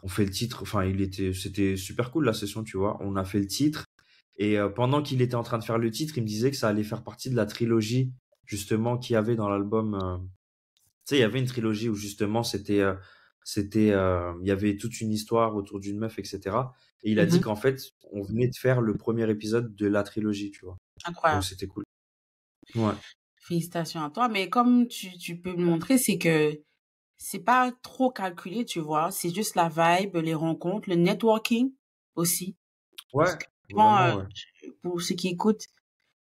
on 0.03 0.07
fait 0.07 0.25
le 0.25 0.31
titre. 0.31 0.61
Enfin, 0.63 0.85
il 0.85 1.01
était, 1.01 1.33
c'était 1.33 1.75
super 1.75 2.11
cool 2.11 2.25
la 2.25 2.33
session, 2.33 2.63
tu 2.63 2.77
vois. 2.77 2.97
On 3.01 3.15
a 3.15 3.25
fait 3.25 3.39
le 3.39 3.47
titre. 3.47 3.85
Et 4.37 4.57
euh, 4.57 4.69
pendant 4.69 5.01
qu'il 5.03 5.21
était 5.21 5.35
en 5.35 5.43
train 5.43 5.57
de 5.59 5.63
faire 5.63 5.77
le 5.77 5.91
titre, 5.91 6.17
il 6.17 6.23
me 6.23 6.27
disait 6.27 6.51
que 6.51 6.57
ça 6.57 6.69
allait 6.69 6.83
faire 6.83 7.03
partie 7.03 7.29
de 7.29 7.35
la 7.35 7.45
trilogie 7.45 8.13
justement 8.45 8.97
qu'il 8.97 9.13
y 9.13 9.17
avait 9.17 9.35
dans 9.35 9.49
l'album. 9.49 9.95
euh, 9.95 10.17
Tu 10.17 10.25
sais, 11.05 11.17
il 11.17 11.21
y 11.21 11.23
avait 11.23 11.39
une 11.39 11.45
trilogie 11.47 11.89
où 11.89 11.95
justement 11.95 12.43
c'était, 12.43 12.83
c'était, 13.53 13.91
euh, 13.91 14.33
il 14.41 14.47
y 14.47 14.51
avait 14.51 14.77
toute 14.77 15.01
une 15.01 15.11
histoire 15.11 15.55
autour 15.55 15.79
d'une 15.79 15.97
meuf, 15.97 16.19
etc. 16.19 16.73
Et 17.03 17.11
il 17.11 17.19
a 17.19 17.25
dit 17.25 17.37
Mhm. 17.37 17.41
qu'en 17.41 17.55
fait, 17.55 17.79
on 18.11 18.21
venait 18.21 18.47
de 18.47 18.55
faire 18.55 18.81
le 18.81 18.95
premier 18.97 19.29
épisode 19.29 19.75
de 19.75 19.87
la 19.87 20.03
trilogie, 20.03 20.51
tu 20.51 20.65
vois. 20.65 20.73
Donc 20.73 21.05
Incroyable. 21.05 21.43
c'était 21.43 21.67
cool. 21.67 21.83
Ouais. 22.75 22.93
Félicitations 23.37 24.03
à 24.03 24.09
toi. 24.09 24.27
Mais 24.29 24.49
comme 24.49 24.87
tu, 24.87 25.17
tu 25.17 25.39
peux 25.39 25.53
me 25.55 25.63
montrer, 25.65 25.97
c'est 25.97 26.17
que 26.17 26.61
c'est 27.17 27.39
pas 27.39 27.71
trop 27.83 28.11
calculé, 28.11 28.65
tu 28.65 28.79
vois. 28.79 29.11
C'est 29.11 29.33
juste 29.33 29.55
la 29.55 29.69
vibe, 29.69 30.17
les 30.17 30.33
rencontres, 30.35 30.89
le 30.89 30.95
networking 30.95 31.73
aussi. 32.15 32.55
Ouais, 33.13 33.25
que 33.39 33.45
vraiment, 33.73 33.97
euh, 33.99 34.17
ouais. 34.17 34.71
pour 34.83 35.01
ceux 35.01 35.15
qui 35.15 35.29
écoutent, 35.29 35.65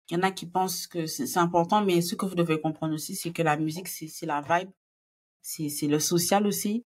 il 0.10 0.16
y 0.16 0.18
en 0.18 0.24
a 0.24 0.32
qui 0.32 0.46
pensent 0.48 0.88
que 0.88 1.06
c'est 1.08 1.38
important, 1.38 1.84
mais 1.86 2.02
ce 2.02 2.16
que 2.16 2.26
vous 2.26 2.36
devez 2.36 2.60
comprendre 2.62 2.94
aussi, 2.96 3.16
c'est 3.16 3.32
que 3.32 3.42
la 3.44 3.58
musique, 3.58 3.88
c'est 3.88 4.26
la 4.26 4.42
vibe, 4.42 4.72
c'est 5.42 5.88
le 5.88 6.00
social 6.00 6.48
aussi. 6.48 6.84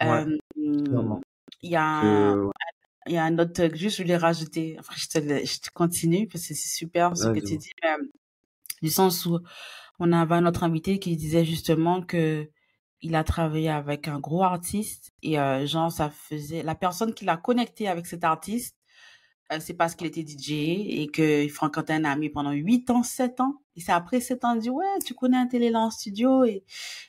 Ouais. 0.00 0.24
Il 0.56 1.70
y 1.70 1.76
a 1.76 1.84
un, 1.84 2.36
Que, 2.36 2.50
il 3.06 3.14
y 3.14 3.18
a 3.18 3.24
un 3.24 3.38
autre 3.38 3.52
truc, 3.52 3.76
juste 3.76 3.98
je 3.98 4.02
voulais 4.02 4.16
rajouter, 4.16 4.76
après 4.78 4.96
je 4.96 5.08
te, 5.08 5.18
je 5.18 5.60
te 5.60 5.70
continue 5.74 6.26
parce 6.26 6.46
que 6.46 6.54
c'est 6.54 6.68
super 6.68 7.16
ce 7.16 7.28
que 7.28 7.40
tu 7.40 7.56
dis, 7.56 7.72
du 8.82 8.88
sens 8.88 9.26
où 9.26 9.38
on 9.98 10.12
avait 10.12 10.36
un 10.36 10.46
autre 10.46 10.64
invité 10.64 10.98
qui 10.98 11.16
disait 11.16 11.44
justement 11.44 12.02
que 12.02 12.48
il 13.02 13.14
a 13.14 13.24
travaillé 13.24 13.70
avec 13.70 14.08
un 14.08 14.20
gros 14.20 14.42
artiste 14.42 15.12
et 15.22 15.38
euh, 15.38 15.66
genre 15.66 15.90
ça 15.90 16.10
faisait 16.10 16.62
la 16.62 16.74
personne 16.74 17.14
qui 17.14 17.24
l'a 17.24 17.38
connecté 17.38 17.88
avec 17.88 18.06
cet 18.06 18.24
artiste 18.24 18.76
euh, 19.52 19.58
c'est 19.58 19.74
parce 19.74 19.94
qu'il 19.94 20.06
était 20.06 20.24
DJ 20.24 20.50
et 20.50 21.08
qu'il 21.12 21.50
fréquentait 21.50 21.94
un 21.94 22.04
ami 22.04 22.30
pendant 22.30 22.52
8 22.52 22.90
ans, 22.90 23.02
7 23.02 23.40
ans. 23.40 23.60
Et 23.80 23.82
c'est 23.82 23.92
après 23.92 24.20
7 24.20 24.44
ans, 24.44 24.56
dit, 24.56 24.68
ouais, 24.70 24.84
tu 25.06 25.14
connais 25.14 25.38
un 25.38 25.46
télé 25.46 25.70
là 25.70 25.80
en 25.80 25.90
studio. 25.90 26.44
Et 26.44 26.64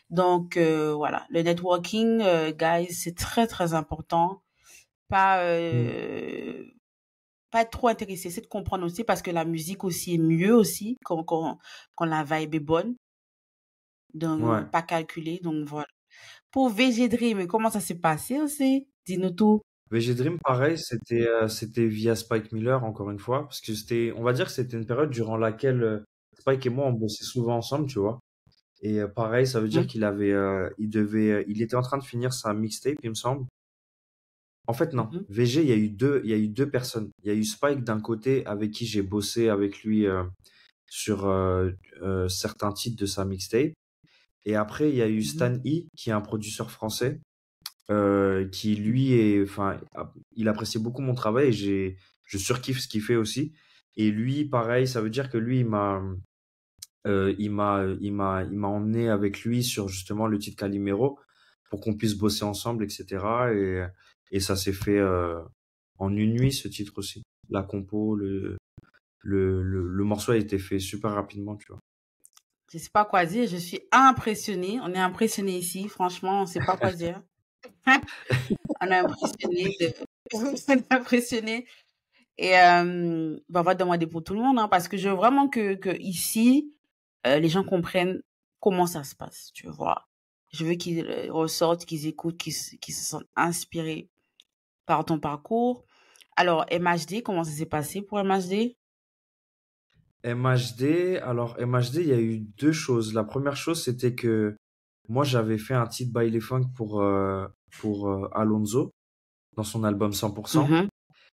donc, 0.10 0.56
euh, 0.58 0.94
voilà, 0.96 1.25
le 1.30 1.42
networking, 1.42 2.22
euh, 2.22 2.51
guys, 2.54 2.94
c'est 2.94 3.16
très, 3.18 3.46
très 3.48 3.74
important. 3.74 4.42
Pas, 5.10 5.44
Mm. 5.44 5.48
euh, 5.48 6.63
pas 7.51 7.63
être 7.63 7.72
trop 7.72 7.90
intéressé, 7.90 8.30
c'est 8.30 8.42
de 8.42 8.48
comprendre 8.48 8.86
aussi 8.86 9.04
parce 9.04 9.22
que 9.22 9.32
la 9.32 9.44
musique 9.46 9.84
aussi 9.84 10.16
est 10.16 10.18
mieux 10.18 10.56
aussi 10.56 10.98
quand, 11.04 11.24
quand, 11.24 11.60
quand 11.96 12.06
la 12.06 12.24
vibe 12.24 12.56
est 12.56 12.60
bonne. 12.62 12.96
Donc, 14.13 14.42
Ouais. 14.44 14.66
pas 14.72 14.82
calculé. 14.82 15.40
Donc, 15.44 15.68
voilà. 15.68 15.88
Pour 16.51 16.70
VG 16.70 17.10
Dream, 17.10 17.48
comment 17.48 17.70
ça 17.70 17.80
s'est 17.82 18.00
passé 18.00 18.40
aussi? 18.42 18.88
Dis-nous 19.06 19.32
tout. 19.32 19.62
VG 19.92 20.16
Dream, 20.16 20.38
pareil, 20.44 20.78
c'était 20.78 21.28
euh, 21.28 21.48
c'était 21.50 21.86
via 21.86 22.16
Spike 22.16 22.51
Miller, 22.54 22.84
encore 22.86 23.12
une 23.12 23.20
fois, 23.20 23.44
parce 23.44 23.60
que 23.62 23.74
c'était, 23.74 24.13
on 24.16 24.24
va 24.24 24.34
dire 24.34 24.46
que 24.46 24.51
c'était 24.51 24.78
une 24.78 24.86
période 24.86 25.10
durant 25.10 25.38
laquelle 25.38 26.04
Spike 26.41 26.65
et 26.65 26.69
moi, 26.69 26.88
on 26.88 26.93
bossait 26.93 27.24
souvent 27.24 27.57
ensemble, 27.57 27.88
tu 27.88 28.00
vois. 28.00 28.19
Et 28.81 29.00
euh, 29.01 29.07
pareil, 29.07 29.45
ça 29.48 29.60
veut 29.62 29.69
dire 29.69 29.81
Mhm. 29.83 29.88
qu'il 29.88 30.03
avait, 30.03 30.31
euh, 30.33 30.69
il 30.79 30.89
devait, 30.89 31.31
euh, 31.31 31.43
il 31.48 31.62
était 31.62 31.75
en 31.75 31.83
train 31.83 31.98
de 32.00 32.03
finir 32.03 32.33
sa 32.33 32.53
mixtape, 32.53 32.98
il 33.03 33.10
me 33.12 33.15
semble. 33.15 33.45
En 34.67 34.74
fait, 34.74 34.93
non. 34.93 35.10
Mhm. 35.12 35.25
VG, 35.29 35.62
il 35.63 35.69
y 35.69 35.71
a 35.71 35.75
eu 35.75 35.89
deux, 35.89 36.21
il 36.24 36.29
y 36.29 36.33
a 36.33 36.38
eu 36.38 36.48
deux 36.48 36.69
personnes. 36.69 37.10
Il 37.24 37.27
y 37.27 37.31
a 37.31 37.36
eu 37.36 37.43
Spike 37.43 37.83
d'un 37.83 38.00
côté, 38.00 38.45
avec 38.45 38.71
qui 38.71 38.86
j'ai 38.86 39.01
bossé 39.01 39.50
avec 39.50 39.83
lui 39.83 40.05
euh, 40.07 40.24
sur 40.89 41.25
euh, 41.27 41.71
certains 42.29 42.71
titres 42.71 42.98
de 43.00 43.05
sa 43.05 43.25
mixtape. 43.25 43.74
Et 44.45 44.55
après, 44.55 44.89
il 44.89 44.95
y 44.95 45.01
a 45.01 45.07
eu 45.10 45.17
Mhm. 45.17 45.24
Stan 45.24 45.53
E, 45.65 45.86
qui 45.95 46.10
est 46.10 46.13
un 46.13 46.21
producteur 46.21 46.71
français, 46.71 47.19
qui 48.51 48.75
lui 48.77 49.13
est, 49.13 49.43
enfin, 49.43 49.79
il 50.38 50.48
appréciait 50.48 50.79
beaucoup 50.79 51.01
mon 51.01 51.13
travail 51.13 51.48
et 51.50 51.51
j'ai, 51.51 51.98
je 52.25 52.38
surkiffe 52.38 52.79
ce 52.79 52.88
qu'il 52.88 53.01
fait 53.01 53.17
aussi. 53.17 53.51
Et 53.98 54.10
lui, 54.12 54.45
pareil, 54.45 54.88
ça 54.88 55.01
veut 55.01 55.10
dire 55.10 55.29
que 55.29 55.38
lui, 55.38 55.60
il 55.60 55.65
m'a, 55.65 56.01
euh, 57.08 57.34
il 57.39 57.51
m'a, 57.51 57.84
il 58.00 58.13
m'a, 58.13 58.43
il 58.43 58.58
m'a 58.58 58.67
emmené 58.67 59.10
avec 59.10 59.41
lui 59.43 59.63
sur 59.63 59.88
justement 59.88 60.27
le 60.27 60.38
titre 60.38 60.58
Calimero 60.58 61.20
pour 61.70 61.79
qu'on 61.79 61.96
puisse 61.96 62.15
bosser 62.15 62.43
ensemble, 62.43 62.84
etc. 62.84 63.05
Et, 63.53 63.84
et 64.31 64.39
ça 64.39 64.55
s'est 64.55 64.74
fait 64.74 64.98
euh, 64.98 65.39
en 65.98 66.15
une 66.15 66.34
nuit, 66.34 66.51
ce 66.51 66.67
titre 66.67 66.93
aussi. 66.98 67.24
La 67.50 67.63
compo, 67.63 68.15
le, 68.15 68.58
le, 69.20 69.62
le, 69.62 70.03
morceau 70.03 70.31
a 70.31 70.38
été 70.38 70.58
fait 70.58 70.79
super 70.79 71.12
rapidement, 71.12 71.55
tu 71.55 71.67
vois. 71.70 71.79
Je 72.72 72.77
sais 72.77 72.89
pas 72.91 73.05
quoi 73.05 73.25
dire, 73.25 73.48
je 73.48 73.58
suis 73.58 73.81
impressionnée. 73.91 74.79
On 74.81 74.93
est 74.93 75.00
impressionné 75.00 75.58
ici, 75.58 75.88
franchement, 75.89 76.43
on 76.43 76.46
sait 76.46 76.63
pas 76.65 76.77
quoi 76.77 76.91
dire. 76.91 77.22
on 78.81 78.88
est 78.88 79.00
impressionné 79.00 79.75
on 80.34 80.53
est 80.53 80.93
impressionné. 80.93 81.67
Et 82.38 82.58
euh, 82.58 83.38
ben, 83.50 83.60
on 83.60 83.63
va 83.63 83.75
demander 83.75 84.08
pour 84.08 84.24
tout 84.24 84.34
le 84.34 84.39
monde, 84.39 84.58
hein, 84.58 84.67
parce 84.67 84.88
que 84.88 84.98
je 84.98 85.10
veux 85.10 85.15
vraiment 85.15 85.50
que, 85.50 85.75
que 85.75 85.89
ici, 86.00 86.74
euh, 87.28 87.40
les 87.40 87.50
gens 87.50 87.63
comprennent 87.63 88.22
comment 88.60 88.88
ça 88.88 89.04
se 89.04 89.16
passe, 89.16 89.51
tu 89.54 89.68
vois. 89.68 90.08
Je 90.54 90.66
veux 90.66 90.74
qu'ils 90.75 91.06
euh, 91.06 91.32
ressortent, 91.32 91.86
qu'ils 91.86 92.08
écoutent, 92.08 92.38
qu'ils 92.38 92.54
se- 92.54 92.78
sentent 93.04 93.28
inspirés 93.36 94.10
par 94.86 95.06
ton 95.06 95.20
parcours. 95.20 95.86
Alors, 96.38 96.66
MHD, 96.72 97.24
comment 97.24 97.44
ça 97.46 97.51
s'est 97.51 97.66
passé 97.68 98.01
pour 98.01 98.20
MHD? 98.20 98.78
MHD, 100.24 101.18
alors 101.24 101.58
MHD, 101.60 102.01
il 102.01 102.08
y 102.08 102.13
a 102.13 102.20
eu 102.20 102.40
deux 102.40 102.72
choses. 102.72 103.13
La 103.13 103.24
première 103.24 103.56
chose, 103.56 103.84
c'était 103.84 104.13
que 104.16 104.56
moi, 105.10 105.24
j'avais 105.24 105.58
fait 105.58 105.74
un 105.74 105.88
titre 105.88 106.13
by 106.18 106.30
les 106.30 106.40
funk 106.40 106.70
pour, 106.75 107.01
euh, 107.01 107.48
pour 107.80 108.10
euh, 108.10 108.30
Alonso 108.34 108.92
dans 109.58 109.63
son 109.63 109.84
album 109.84 110.13
100%. 110.13 110.70
Mhm, 110.70 110.90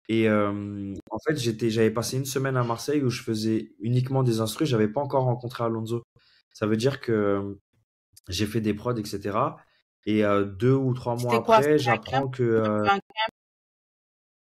Et 0.10 0.30
euh, 0.30 0.96
fait, 1.28 1.38
j'étais, 1.38 1.70
j'avais 1.70 1.92
passé 1.92 2.18
une 2.18 2.26
semaine 2.26 2.58
à 2.58 2.64
Marseille 2.64 3.02
où 3.04 3.10
je 3.10 3.22
faisais 3.24 3.74
uniquement 3.80 4.24
des 4.24 4.40
instrus. 4.40 4.68
J'avais 4.70 4.88
pas 4.88 5.02
encore 5.02 5.24
rencontré 5.26 5.64
Alonso. 5.64 6.04
Ça 6.54 6.68
veut 6.68 6.78
dire 6.78 7.00
que 7.02 7.58
j'ai 8.30 8.46
fait 8.46 8.62
des 8.62 8.74
prods, 8.74 8.96
etc. 8.98 9.58
Et 10.06 10.26
euh, 10.26 10.46
deux 10.46 10.74
ou 10.74 10.94
trois 10.94 11.16
mois 11.16 11.38
après, 11.38 11.78
j'apprends 11.78 12.24
camp? 12.24 12.32
que 12.32 12.44
euh, 12.44 12.88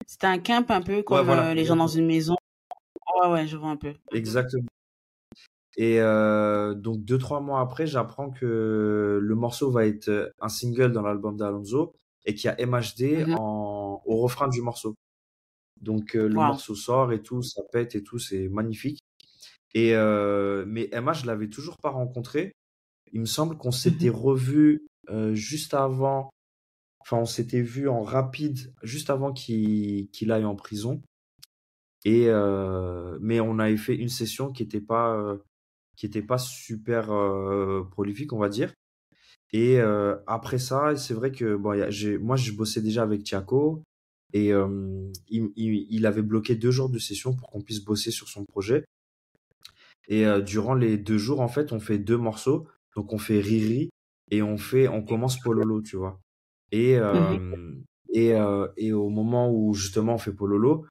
C'était 0.08 0.28
un 0.28 0.40
camp 0.40 0.70
un 0.70 0.82
peu 0.82 0.98
ouais, 0.98 1.04
comme 1.04 1.26
voilà, 1.26 1.50
euh, 1.50 1.54
les 1.54 1.66
gens 1.66 1.76
dans 1.76 1.88
une 1.88 2.06
maison? 2.06 2.36
Ouais, 3.22 3.30
ouais, 3.30 3.48
je 3.48 3.58
vois 3.58 3.70
un 3.70 3.78
peu. 3.78 3.94
Exactement. 4.14 4.68
Et 5.78 6.02
euh, 6.02 6.74
donc 6.74 7.04
deux 7.06 7.18
trois 7.18 7.40
mois 7.40 7.62
après, 7.62 7.88
j'apprends 7.88 8.30
que 8.30 9.20
le 9.22 9.36
morceau 9.36 9.72
va 9.72 9.86
être 9.86 10.34
un 10.42 10.50
single 10.50 10.92
dans 10.92 11.02
l'album 11.02 11.38
d'Alonso 11.38 11.94
et 12.26 12.36
qu'il 12.36 12.50
y 12.50 12.50
a 12.50 12.60
MHD 12.66 13.26
Mhm. 13.26 13.36
en, 13.40 14.02
au 14.06 14.18
refrain 14.18 14.48
du 14.50 14.62
morceau. 14.62 14.96
Donc 15.82 16.16
euh, 16.16 16.28
le 16.28 16.40
Wow. 16.40 16.42
morceau 16.42 16.76
sort 16.76 17.14
et 17.14 17.22
tout, 17.22 17.42
ça 17.44 17.62
pète 17.72 17.96
et 17.96 18.04
tout, 18.04 18.20
c'est 18.20 18.48
magnifique. 18.50 19.00
Et 19.74 19.96
euh, 19.96 20.66
mais 20.68 20.90
MH, 20.92 21.22
je 21.22 21.28
l'avais 21.28 21.50
toujours 21.50 21.78
pas 21.82 21.90
rencontré. 21.92 22.54
Il 23.14 23.22
me 23.22 23.26
semble 23.26 23.58
qu'on 23.58 23.72
s'était 23.72 24.10
Mhm. 24.10 24.12
revu 24.12 24.88
euh, 25.10 25.34
juste 25.36 25.74
avant, 25.76 26.32
enfin 27.02 27.18
on 27.20 27.26
s'était 27.26 27.62
vu 27.64 27.90
en 27.90 28.04
rapide 28.04 28.74
juste 28.84 29.10
avant 29.12 29.34
qu'il 29.34 30.10
qu'il 30.12 30.32
aille 30.32 30.46
en 30.46 30.56
prison. 30.56 31.02
Et 32.04 32.26
euh, 32.30 33.18
mais 33.22 33.40
on 33.40 33.60
avait 33.60 33.78
fait 33.78 33.96
une 33.96 34.10
session 34.10 34.52
qui 34.52 34.64
était 34.64 34.82
pas 34.82 35.16
euh, 35.18 35.38
qui 35.98 36.06
était 36.08 36.24
pas 36.24 36.38
super 36.40 37.12
euh, 37.14 37.84
prolifique, 37.92 38.34
on 38.34 38.40
va 38.40 38.50
dire. 38.50 38.74
Et 39.54 39.80
euh, 39.82 40.18
après 40.28 40.60
ça, 40.60 40.96
c'est 40.98 41.14
vrai 41.16 41.32
que 41.32 41.56
bon, 41.58 41.74
y 41.74 41.82
a- 41.84 41.90
j'ai, 41.92 42.18
moi, 42.20 42.36
je 42.38 42.52
bossais 42.54 42.82
déjà 42.82 43.04
avec 43.04 43.24
Tiago 43.24 43.84
et 44.34 44.54
euh, 44.54 45.12
il, 45.28 45.50
il, 45.56 45.88
il 45.90 46.06
avait 46.06 46.22
bloqué 46.22 46.56
deux 46.56 46.72
jours 46.72 46.90
de 46.90 47.00
session 47.00 47.36
pour 47.36 47.50
qu'on 47.50 47.62
puisse 47.62 47.84
bosser 47.84 48.12
sur 48.12 48.30
son 48.30 48.46
projet. 48.46 48.86
Et 50.08 50.26
euh, 50.26 50.42
durant 50.42 50.74
les 50.74 50.98
deux 50.98 51.18
jours, 51.18 51.42
en 51.42 51.48
fait, 51.48 51.72
on 51.74 51.80
fait 51.80 51.98
deux 51.98 52.18
morceaux. 52.18 52.68
Donc, 52.96 53.14
on 53.14 53.18
fait 53.18 53.40
Riri 53.40 53.90
et 54.30 54.42
on 54.42 54.58
fait, 54.58 54.88
on 54.88 55.04
commence 55.04 55.40
Pololo, 55.40 55.82
tu 55.82 55.96
vois. 55.98 56.20
Et 56.72 56.98
euh, 56.98 57.38
et 58.14 58.34
euh, 58.36 58.68
et 58.78 58.94
au 58.94 59.10
moment 59.10 59.52
où 59.54 59.74
justement 59.74 60.16
on 60.16 60.18
fait 60.18 60.34
Pololo, 60.34 60.86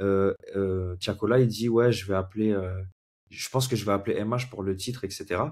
euh, 0.00 0.34
euh, 0.56 0.96
Tiakola, 0.96 1.40
il 1.40 1.48
dit 1.48 1.68
ouais, 1.68 1.92
je 1.92 2.06
vais 2.06 2.14
appeler, 2.14 2.52
euh, 2.52 2.82
je 3.30 3.48
pense 3.48 3.68
que 3.68 3.76
je 3.76 3.84
vais 3.84 3.92
appeler 3.92 4.22
MH 4.24 4.48
pour 4.50 4.62
le 4.62 4.76
titre, 4.76 5.04
etc. 5.04 5.42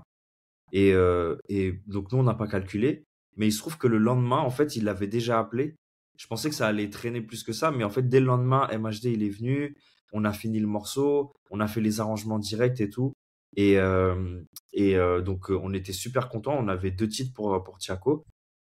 Et, 0.72 0.92
euh, 0.94 1.36
et 1.48 1.80
donc 1.86 2.12
nous, 2.12 2.18
on 2.18 2.22
n'a 2.22 2.34
pas 2.34 2.46
calculé. 2.46 3.04
Mais 3.36 3.48
il 3.48 3.52
se 3.52 3.58
trouve 3.58 3.78
que 3.78 3.86
le 3.86 3.98
lendemain, 3.98 4.38
en 4.38 4.50
fait, 4.50 4.76
il 4.76 4.84
l'avait 4.84 5.06
déjà 5.06 5.38
appelé. 5.38 5.76
Je 6.20 6.26
pensais 6.26 6.50
que 6.50 6.54
ça 6.54 6.66
allait 6.66 6.90
traîner 6.90 7.22
plus 7.22 7.42
que 7.42 7.52
ça, 7.54 7.70
mais 7.70 7.82
en 7.82 7.88
fait, 7.88 8.02
dès 8.06 8.20
le 8.20 8.26
lendemain, 8.26 8.68
MHD, 8.78 9.06
il 9.06 9.22
est 9.22 9.30
venu. 9.30 9.74
On 10.12 10.26
a 10.26 10.34
fini 10.34 10.60
le 10.60 10.66
morceau, 10.66 11.32
on 11.50 11.60
a 11.60 11.66
fait 11.66 11.80
les 11.80 11.98
arrangements 11.98 12.38
directs 12.38 12.78
et 12.82 12.90
tout. 12.90 13.14
Et, 13.56 13.78
euh, 13.78 14.38
et 14.74 14.96
euh, 14.98 15.22
donc, 15.22 15.50
euh, 15.50 15.58
on 15.62 15.72
était 15.72 15.94
super 15.94 16.28
contents. 16.28 16.54
On 16.58 16.68
avait 16.68 16.90
deux 16.90 17.08
titres 17.08 17.32
pour, 17.32 17.64
pour 17.64 17.78
Tiako. 17.78 18.26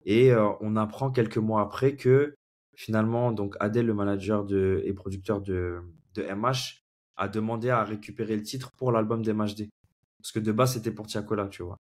Et 0.05 0.31
euh, 0.31 0.49
on 0.59 0.75
apprend 0.75 1.11
quelques 1.11 1.37
mois 1.37 1.61
après 1.61 1.95
que 1.95 2.33
finalement, 2.75 3.31
donc 3.31 3.55
Adèle, 3.59 3.85
le 3.85 3.93
manager 3.93 4.43
de, 4.43 4.81
et 4.83 4.93
producteur 4.93 5.39
de, 5.39 5.81
de 6.15 6.23
MH, 6.23 6.81
a 7.15 7.27
demandé 7.27 7.69
à 7.69 7.83
récupérer 7.83 8.35
le 8.35 8.41
titre 8.41 8.71
pour 8.75 8.91
l'album 8.91 9.21
d'MHD. 9.21 9.69
Parce 10.17 10.31
que 10.33 10.39
de 10.39 10.51
base, 10.51 10.73
c'était 10.73 10.91
pour 10.91 11.05
Tiakola, 11.05 11.47
tu 11.49 11.61
vois. 11.61 11.77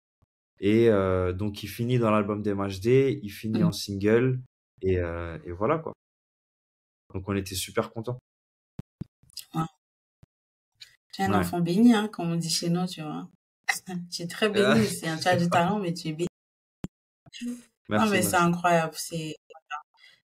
Et 0.59 0.89
euh, 0.89 1.33
donc, 1.33 1.63
il 1.63 1.67
finit 1.67 1.97
dans 1.97 2.11
l'album 2.11 2.43
d'MHD, 2.43 3.17
il 3.23 3.31
finit 3.31 3.63
Mm. 3.63 3.65
en 3.65 3.71
single, 3.71 4.39
et, 4.81 4.99
euh, 4.99 5.37
et 5.45 5.51
voilà, 5.51 5.79
quoi. 5.79 5.93
Donc, 7.13 7.27
on 7.27 7.35
était 7.35 7.55
super 7.55 7.91
contents. 7.91 8.19
Tu 11.13 11.21
es 11.21 11.25
un 11.25 11.31
Ouais. 11.31 11.37
enfant 11.39 11.61
béni, 11.61 11.93
hein, 11.93 12.07
comme 12.09 12.31
on 12.31 12.35
dit 12.35 12.49
chez 12.49 12.69
nous, 12.69 12.85
tu 12.87 13.01
vois. 13.01 13.27
tu 14.11 14.21
es 14.23 14.27
très 14.27 14.47
Ah. 14.47 14.49
béni, 14.49 14.85
c'est 14.85 15.07
un, 15.07 15.17
tu 15.17 15.27
as 15.27 15.37
du 15.37 15.49
talent, 15.49 15.79
mais 15.79 15.93
tu 15.93 16.09
es 16.09 16.13
béni. 16.13 16.27
Merci, 17.89 18.05
non, 18.05 18.11
mais 18.11 18.21
c'est 18.21 18.35
incroyable. 18.35 18.93
C'est... 18.97 19.35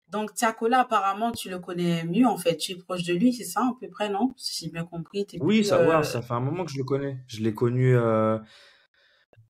Donc, 0.09 0.33
Tiakola, 0.33 0.81
apparemment, 0.81 1.31
tu 1.31 1.49
le 1.49 1.59
connais 1.59 2.03
mieux, 2.03 2.27
en 2.27 2.37
fait. 2.37 2.57
Tu 2.57 2.73
es 2.73 2.75
proche 2.75 3.03
de 3.03 3.13
lui, 3.13 3.33
c'est 3.33 3.45
ça, 3.45 3.61
à 3.61 3.71
peu 3.79 3.89
près, 3.89 4.09
non? 4.09 4.33
Si 4.37 4.65
j'ai 4.65 4.71
bien 4.71 4.85
compris. 4.85 5.25
T'es 5.25 5.37
Oui, 5.39 5.57
plus, 5.59 5.63
ça, 5.69 5.81
ouais, 5.87 5.95
euh, 5.95 6.03
ça 6.03 6.21
fait 6.21 6.33
un 6.33 6.41
moment 6.41 6.65
que 6.65 6.71
je 6.71 6.77
le 6.77 6.83
connais. 6.83 7.19
Je 7.27 7.41
l'ai 7.41 7.53
connu, 7.53 7.95
euh, 7.95 8.37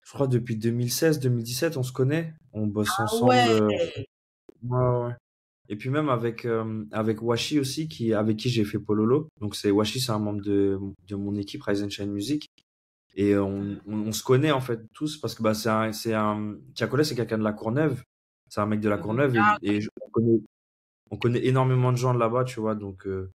je 0.02 0.12
crois, 0.12 0.28
depuis 0.28 0.56
2016-2017, 0.56 1.76
on 1.76 1.82
se 1.82 1.92
connaît. 1.92 2.34
On 2.52 2.66
bosse 2.66 2.90
Ah 2.98 3.02
ensemble. 3.04 3.30
ouais 3.30 3.48
euh, 3.48 3.68
ouais, 4.62 4.78
ouais. 5.06 5.14
Et 5.68 5.76
puis 5.76 5.90
même 5.90 6.08
avec, 6.10 6.44
euh, 6.46 6.84
avec 6.92 7.22
Washi 7.22 7.58
aussi, 7.60 7.88
qui, 7.88 8.14
avec 8.14 8.36
qui 8.38 8.50
j'ai 8.50 8.64
fait 8.64 8.78
Pololo. 8.80 9.28
Donc 9.40 9.56
c'est 9.56 9.70
Washi, 9.70 10.00
c'est 10.00 10.12
un 10.12 10.18
membre 10.18 10.42
de, 10.42 10.78
de 11.08 11.16
mon 11.16 11.34
équipe 11.36 11.62
Rise 11.64 11.82
and 11.84 11.90
Shine 11.90 12.12
Music. 12.12 12.48
Et 13.16 13.36
on, 13.38 13.78
on, 13.86 13.94
on 14.08 14.12
se 14.12 14.24
connaît 14.24 14.52
en 14.52 14.60
fait 14.60 14.80
tous 14.94 15.18
parce 15.18 15.34
que 15.34 15.42
bah, 15.42 15.54
c'est 15.54 15.70
un, 15.70 15.92
c'est 15.92 16.14
un, 16.14 16.56
Tiakola, 16.74 17.04
c'est 17.04 17.16
quelqu'un 17.16 17.38
de 17.38 17.44
la 17.44 17.52
Courneuve. 17.54 18.02
C'est 18.48 18.60
un 18.60 18.66
mec 18.66 18.80
de 18.80 18.88
la 18.90 18.98
Mhm. 18.98 19.02
Courneuve 19.02 19.36
et, 19.36 19.44
Ah, 19.44 19.58
et 19.62 19.80
je- 19.82 19.90
on 20.02 20.10
connaît, 20.10 20.40
on 21.12 21.18
connaît 21.18 21.46
énormément 21.46 21.92
de 21.92 21.98
gens 21.98 22.14
de 22.14 22.20
là-bas, 22.20 22.44
tu 22.44 22.60
vois. 22.60 22.74
Donc, 22.76 23.06
euh, 23.06 23.30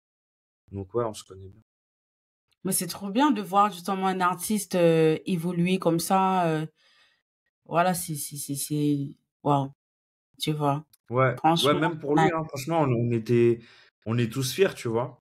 donc 0.72 0.94
ouais, 0.94 1.04
on 1.04 1.14
se 1.14 1.24
connaît 1.24 1.48
bien. 1.48 1.62
Mais 2.64 2.72
c'est 2.72 2.86
trop 2.88 3.10
bien 3.10 3.30
de 3.30 3.42
voir 3.42 3.70
justement 3.70 4.06
un 4.06 4.20
artiste 4.20 4.74
euh, 4.74 5.18
évoluer 5.26 5.78
comme 5.78 6.00
ça. 6.00 6.46
euh, 6.46 6.66
voilà, 7.66 7.94
c'est, 7.94 8.14
c'est, 8.16 8.36
c'est, 8.36 8.54
c'est... 8.54 9.16
Waouh, 9.42 9.72
tu 10.40 10.52
vois. 10.52 10.86
Ouais, 11.10 11.36
ouais, 11.62 11.74
même 11.74 11.98
pour 11.98 12.16
lui, 12.16 12.30
hein, 12.32 12.42
franchement, 12.48 12.82
on, 12.88 13.10
était, 13.10 13.60
on 14.06 14.16
est 14.18 14.32
tous 14.32 14.52
fiers, 14.54 14.74
tu 14.74 14.88
vois. 14.88 15.18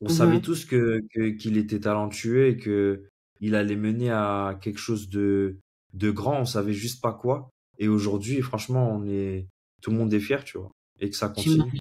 On 0.00 0.08
savait 0.08 0.38
Mhm. 0.38 0.42
tous 0.42 0.64
que, 0.66 1.00
qu'il 1.36 1.56
était 1.58 1.80
talentueux 1.80 2.48
et 2.48 2.56
que 2.58 3.04
il 3.40 3.54
allait 3.56 3.76
mener 3.76 4.10
à 4.10 4.58
quelque 4.62 4.78
chose 4.78 5.08
de, 5.10 5.58
de 5.94 6.10
grand. 6.10 6.40
On 6.40 6.44
savait 6.46 6.72
juste 6.74 7.02
pas 7.02 7.12
quoi. 7.14 7.50
Et 7.78 7.88
aujourd'hui, 7.88 8.42
franchement, 8.42 8.90
on 8.92 9.06
est, 9.06 9.48
tout 9.82 9.90
le 9.90 9.98
monde 9.98 10.12
est 10.14 10.20
fier, 10.20 10.44
tu 10.44 10.58
vois. 10.58 10.70
Et 11.00 11.10
que 11.10 11.16
ça 11.16 11.28
continue. 11.30 11.72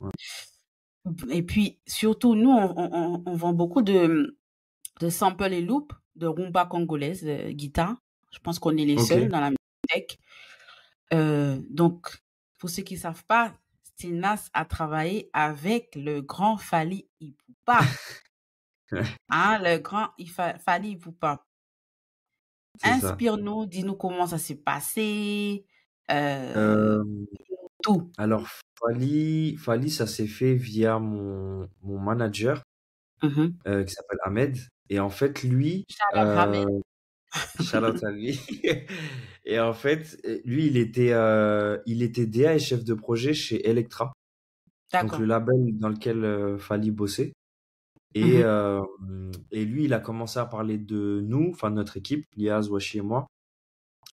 Ouais. 0.00 0.10
Et 1.30 1.42
puis, 1.42 1.78
surtout, 1.86 2.34
nous, 2.34 2.50
on, 2.50 2.74
on, 2.76 3.14
on- 3.16 3.22
on 3.26 3.34
vend 3.36 3.52
beaucoup 3.52 3.82
de, 3.82 4.36
de 5.00 5.08
samples 5.10 5.52
et 5.52 5.62
loops 5.62 5.94
de 6.16 6.26
rumba 6.26 6.66
congolaise, 6.66 7.24
euh, 7.26 7.52
guitare. 7.52 7.96
Je 8.32 8.40
pense 8.40 8.58
qu'on 8.58 8.76
est 8.76 8.84
les 8.86 8.98
seuls 8.98 9.28
dans 9.28 9.40
la 9.40 9.50
musique. 9.50 10.20
Euh, 11.12 11.60
donc, 11.70 12.22
pour 12.58 12.70
ceux 12.70 12.82
qui 12.82 12.96
savent 12.96 13.24
pas, 13.26 13.54
Stinas 13.82 14.48
a 14.54 14.64
travaillé 14.64 15.30
avec 15.32 15.94
le 15.96 16.20
grand 16.22 16.56
Fali 16.56 17.08
Ipupa. 17.20 17.80
Hein, 19.28 19.58
le 19.62 19.78
grand 19.78 20.08
Ifa- 20.18 20.58
Fali 20.58 20.90
Ipupa. 20.92 21.44
Inspire-nous, 22.82 23.66
dis-nous 23.66 23.94
comment 23.94 24.26
ça 24.26 24.38
s'est 24.38 24.56
passé, 24.56 25.66
euh, 26.10 26.54
Euh, 27.00 27.04
tout. 27.82 28.10
alors, 28.16 28.48
Fali, 28.78 29.56
Fali, 29.58 29.90
ça 29.90 30.06
s'est 30.06 30.26
fait 30.26 30.54
via 30.54 30.98
mon, 30.98 31.68
mon 31.82 31.98
manager, 31.98 32.62
Mhm. 33.22 33.58
euh, 33.66 33.84
qui 33.84 33.92
s'appelle 33.92 34.18
Ahmed. 34.24 34.56
Et 34.88 34.98
en 34.98 35.10
fait, 35.10 35.42
lui, 35.42 35.84
Ahmed. 36.12 36.66
Euh, 37.36 37.40
shout 37.60 37.78
out 37.84 38.02
à 38.04 38.10
lui. 38.10 38.38
Et 39.44 39.58
en 39.60 39.72
fait, 39.72 40.18
lui, 40.44 40.66
il 40.66 40.76
était, 40.76 41.12
euh, 41.12 41.78
il 41.86 42.02
était 42.02 42.26
DA 42.26 42.54
et 42.54 42.58
chef 42.58 42.84
de 42.84 42.94
projet 42.94 43.34
chez 43.34 43.68
Electra. 43.68 44.12
Donc, 45.00 45.18
le 45.18 45.26
label 45.26 45.78
dans 45.78 45.88
lequel 45.90 46.24
euh, 46.24 46.58
Fali 46.58 46.90
bossait. 46.90 47.32
Et, 48.14 48.42
euh, 48.44 48.80
et 49.52 49.64
lui, 49.64 49.84
il 49.84 49.94
a 49.94 50.00
commencé 50.00 50.38
à 50.40 50.46
parler 50.46 50.78
de 50.78 51.20
nous, 51.24 51.50
enfin 51.52 51.70
notre 51.70 51.96
équipe, 51.96 52.24
Liaz, 52.36 52.68
Washi 52.70 52.98
et 52.98 53.02
moi, 53.02 53.26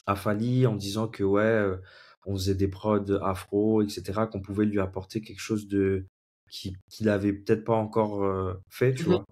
à 0.05 0.15
Fali 0.15 0.65
en 0.67 0.75
disant 0.75 1.07
que 1.07 1.23
ouais, 1.23 1.41
euh, 1.43 1.77
on 2.25 2.35
faisait 2.35 2.55
des 2.55 2.67
prods 2.67 3.11
afro, 3.23 3.81
etc., 3.81 4.21
qu'on 4.31 4.41
pouvait 4.41 4.65
lui 4.65 4.79
apporter 4.79 5.21
quelque 5.21 5.39
chose 5.41 5.67
de 5.67 6.05
qui 6.49 6.75
qu'il 6.89 7.09
avait 7.09 7.33
peut-être 7.33 7.63
pas 7.65 7.75
encore 7.75 8.23
euh, 8.23 8.53
fait, 8.69 8.93
tu 8.95 9.07
Mhm. 9.07 9.09
vois. 9.09 9.25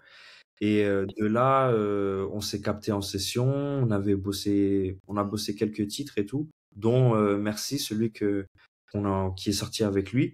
Et 0.62 0.84
de 0.84 1.26
là, 1.26 1.70
euh, 1.72 2.28
on 2.32 2.39
s'est 2.41 2.62
capté 2.62 2.91
en 2.91 3.02
session, 3.02 3.46
on 3.46 3.91
avait 3.91 4.15
bossé, 4.15 4.98
on 5.08 5.18
a 5.18 5.24
bossé 5.24 5.54
quelques 5.56 5.88
titres 5.88 6.18
et 6.18 6.26
tout, 6.26 6.50
dont 6.76 7.15
euh, 7.15 7.38
Merci, 7.38 7.78
celui 7.78 8.12
que 8.12 8.46
qu'on 8.91 9.06
a, 9.06 9.34
qui 9.36 9.50
est 9.50 9.54
sorti 9.54 9.84
avec 9.84 10.13
lui. 10.13 10.34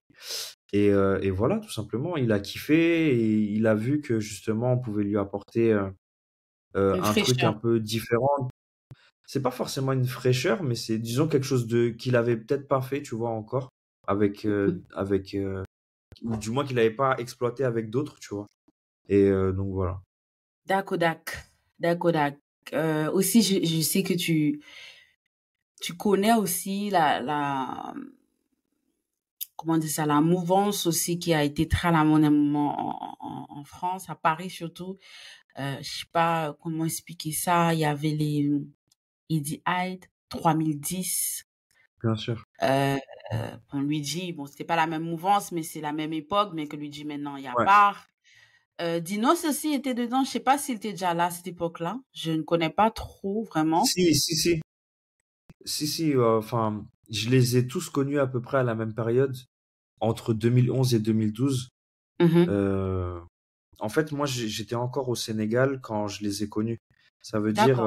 Et, 0.73 0.91
euh, 0.91 1.19
et 1.21 1.31
voilà, 1.31 1.59
tout 1.59 1.71
simplement, 1.71 2.17
il 2.17 2.31
a 2.31 2.39
kiffé 2.39 3.09
et 3.09 3.39
il 3.53 3.65
a 3.65 3.75
vu 3.75 3.99
que 4.01 4.19
justement 4.19 4.73
on 4.73 4.77
pouvait 4.79 5.03
lui 5.03 5.17
apporter 5.17 5.73
un 6.75 7.13
truc 7.13 7.43
un 7.43 7.53
peu 7.53 7.79
différent. 7.79 8.49
C'est 9.25 9.41
pas 9.41 9.51
forcément 9.51 9.93
une 9.93 10.05
fraîcheur, 10.05 10.61
mais 10.61 10.75
c'est 10.75 10.97
disons 10.97 11.27
quelque 11.27 11.45
chose 11.45 11.65
de 11.65 11.89
qu'il 11.89 12.15
avait 12.15 12.37
peut-être 12.37 12.67
pas 12.67 12.81
fait, 12.81 13.01
tu 13.01 13.15
vois, 13.15 13.29
encore 13.29 13.69
avec 14.07 14.45
euh, 14.45 14.81
avec 14.93 15.35
euh, 15.35 15.63
ou 16.23 16.35
du 16.37 16.51
moins 16.51 16.65
qu'il 16.65 16.77
avait 16.79 16.91
pas 16.91 17.15
exploité 17.17 17.63
avec 17.63 17.89
d'autres, 17.89 18.19
tu 18.19 18.33
vois. 18.35 18.47
Et 19.09 19.23
euh, 19.29 19.51
donc 19.51 19.71
voilà. 19.73 20.01
Dakodak. 20.71 21.25
Dakodak. 21.79 22.37
Euh, 22.73 23.11
aussi, 23.11 23.41
je, 23.41 23.65
je 23.65 23.81
sais 23.81 24.03
que 24.03 24.13
tu, 24.13 24.61
tu 25.81 25.93
connais 25.97 26.33
aussi 26.33 26.89
la, 26.89 27.19
la, 27.19 27.93
comment 29.55 29.77
dire 29.77 29.89
ça, 29.89 30.05
la 30.05 30.21
mouvance 30.21 30.85
aussi 30.85 31.19
qui 31.19 31.33
a 31.33 31.43
été 31.43 31.67
très 31.67 31.89
à 31.89 31.91
la 31.91 32.01
en, 32.01 32.23
en, 32.23 33.47
en 33.49 33.63
France, 33.63 34.09
à 34.09 34.15
Paris 34.15 34.49
surtout. 34.49 34.97
Euh, 35.59 35.77
je 35.81 35.89
sais 35.99 36.05
pas 36.11 36.55
comment 36.61 36.85
expliquer 36.85 37.31
ça. 37.31 37.73
Il 37.73 37.79
y 37.79 37.85
avait 37.85 38.11
les 38.11 38.49
Eddie 39.29 39.61
Hyde, 39.67 40.05
3010. 40.29 41.45
Bien 42.03 42.15
sûr. 42.15 42.45
Euh, 42.63 42.97
euh, 43.33 43.57
bon, 43.71 43.81
Luigi, 43.81 44.33
bon, 44.33 44.45
c'était 44.45 44.63
pas 44.65 44.75
la 44.75 44.87
même 44.87 45.03
mouvance, 45.03 45.51
mais 45.51 45.63
c'est 45.63 45.81
la 45.81 45.93
même 45.93 46.13
époque, 46.13 46.51
mais 46.53 46.67
que 46.67 46.75
Luigi 46.77 47.05
maintenant, 47.05 47.35
il 47.37 47.43
y 47.43 47.47
a 47.47 47.55
Ouais. 47.57 47.65
part. 47.65 48.10
Euh, 48.81 48.99
Dinos 48.99 49.45
aussi 49.45 49.73
était 49.73 49.93
dedans. 49.93 50.23
Je 50.23 50.31
sais 50.31 50.39
pas 50.39 50.57
s'il 50.57 50.75
était 50.77 50.91
déjà 50.91 51.13
là 51.13 51.25
à 51.25 51.31
cette 51.31 51.47
époque-là. 51.47 51.99
Je 52.13 52.31
ne 52.31 52.41
connais 52.41 52.69
pas 52.69 52.89
trop 52.91 53.43
vraiment. 53.43 53.85
Si, 53.85 54.15
si, 54.15 54.35
si. 54.35 54.61
Si, 55.65 55.87
si, 55.87 56.15
euh, 56.15 56.37
enfin, 56.39 56.85
je 57.09 57.29
les 57.29 57.57
ai 57.57 57.67
tous 57.67 57.89
connus 57.89 58.19
à 58.19 58.25
peu 58.25 58.41
près 58.41 58.57
à 58.57 58.63
la 58.63 58.73
même 58.73 58.95
période, 58.95 59.37
entre 59.99 60.33
2011 60.33 60.95
et 60.95 60.99
2012. 60.99 61.69
Mhm. 62.19 62.45
Euh, 62.49 63.19
en 63.79 63.89
fait, 63.89 64.11
moi, 64.11 64.25
j'étais 64.25 64.75
encore 64.75 65.09
au 65.09 65.15
Sénégal 65.15 65.79
quand 65.81 66.07
je 66.07 66.23
les 66.23 66.43
ai 66.43 66.49
connus. 66.49 66.79
Ça 67.21 67.39
veut 67.39 67.53
dire, 67.53 67.77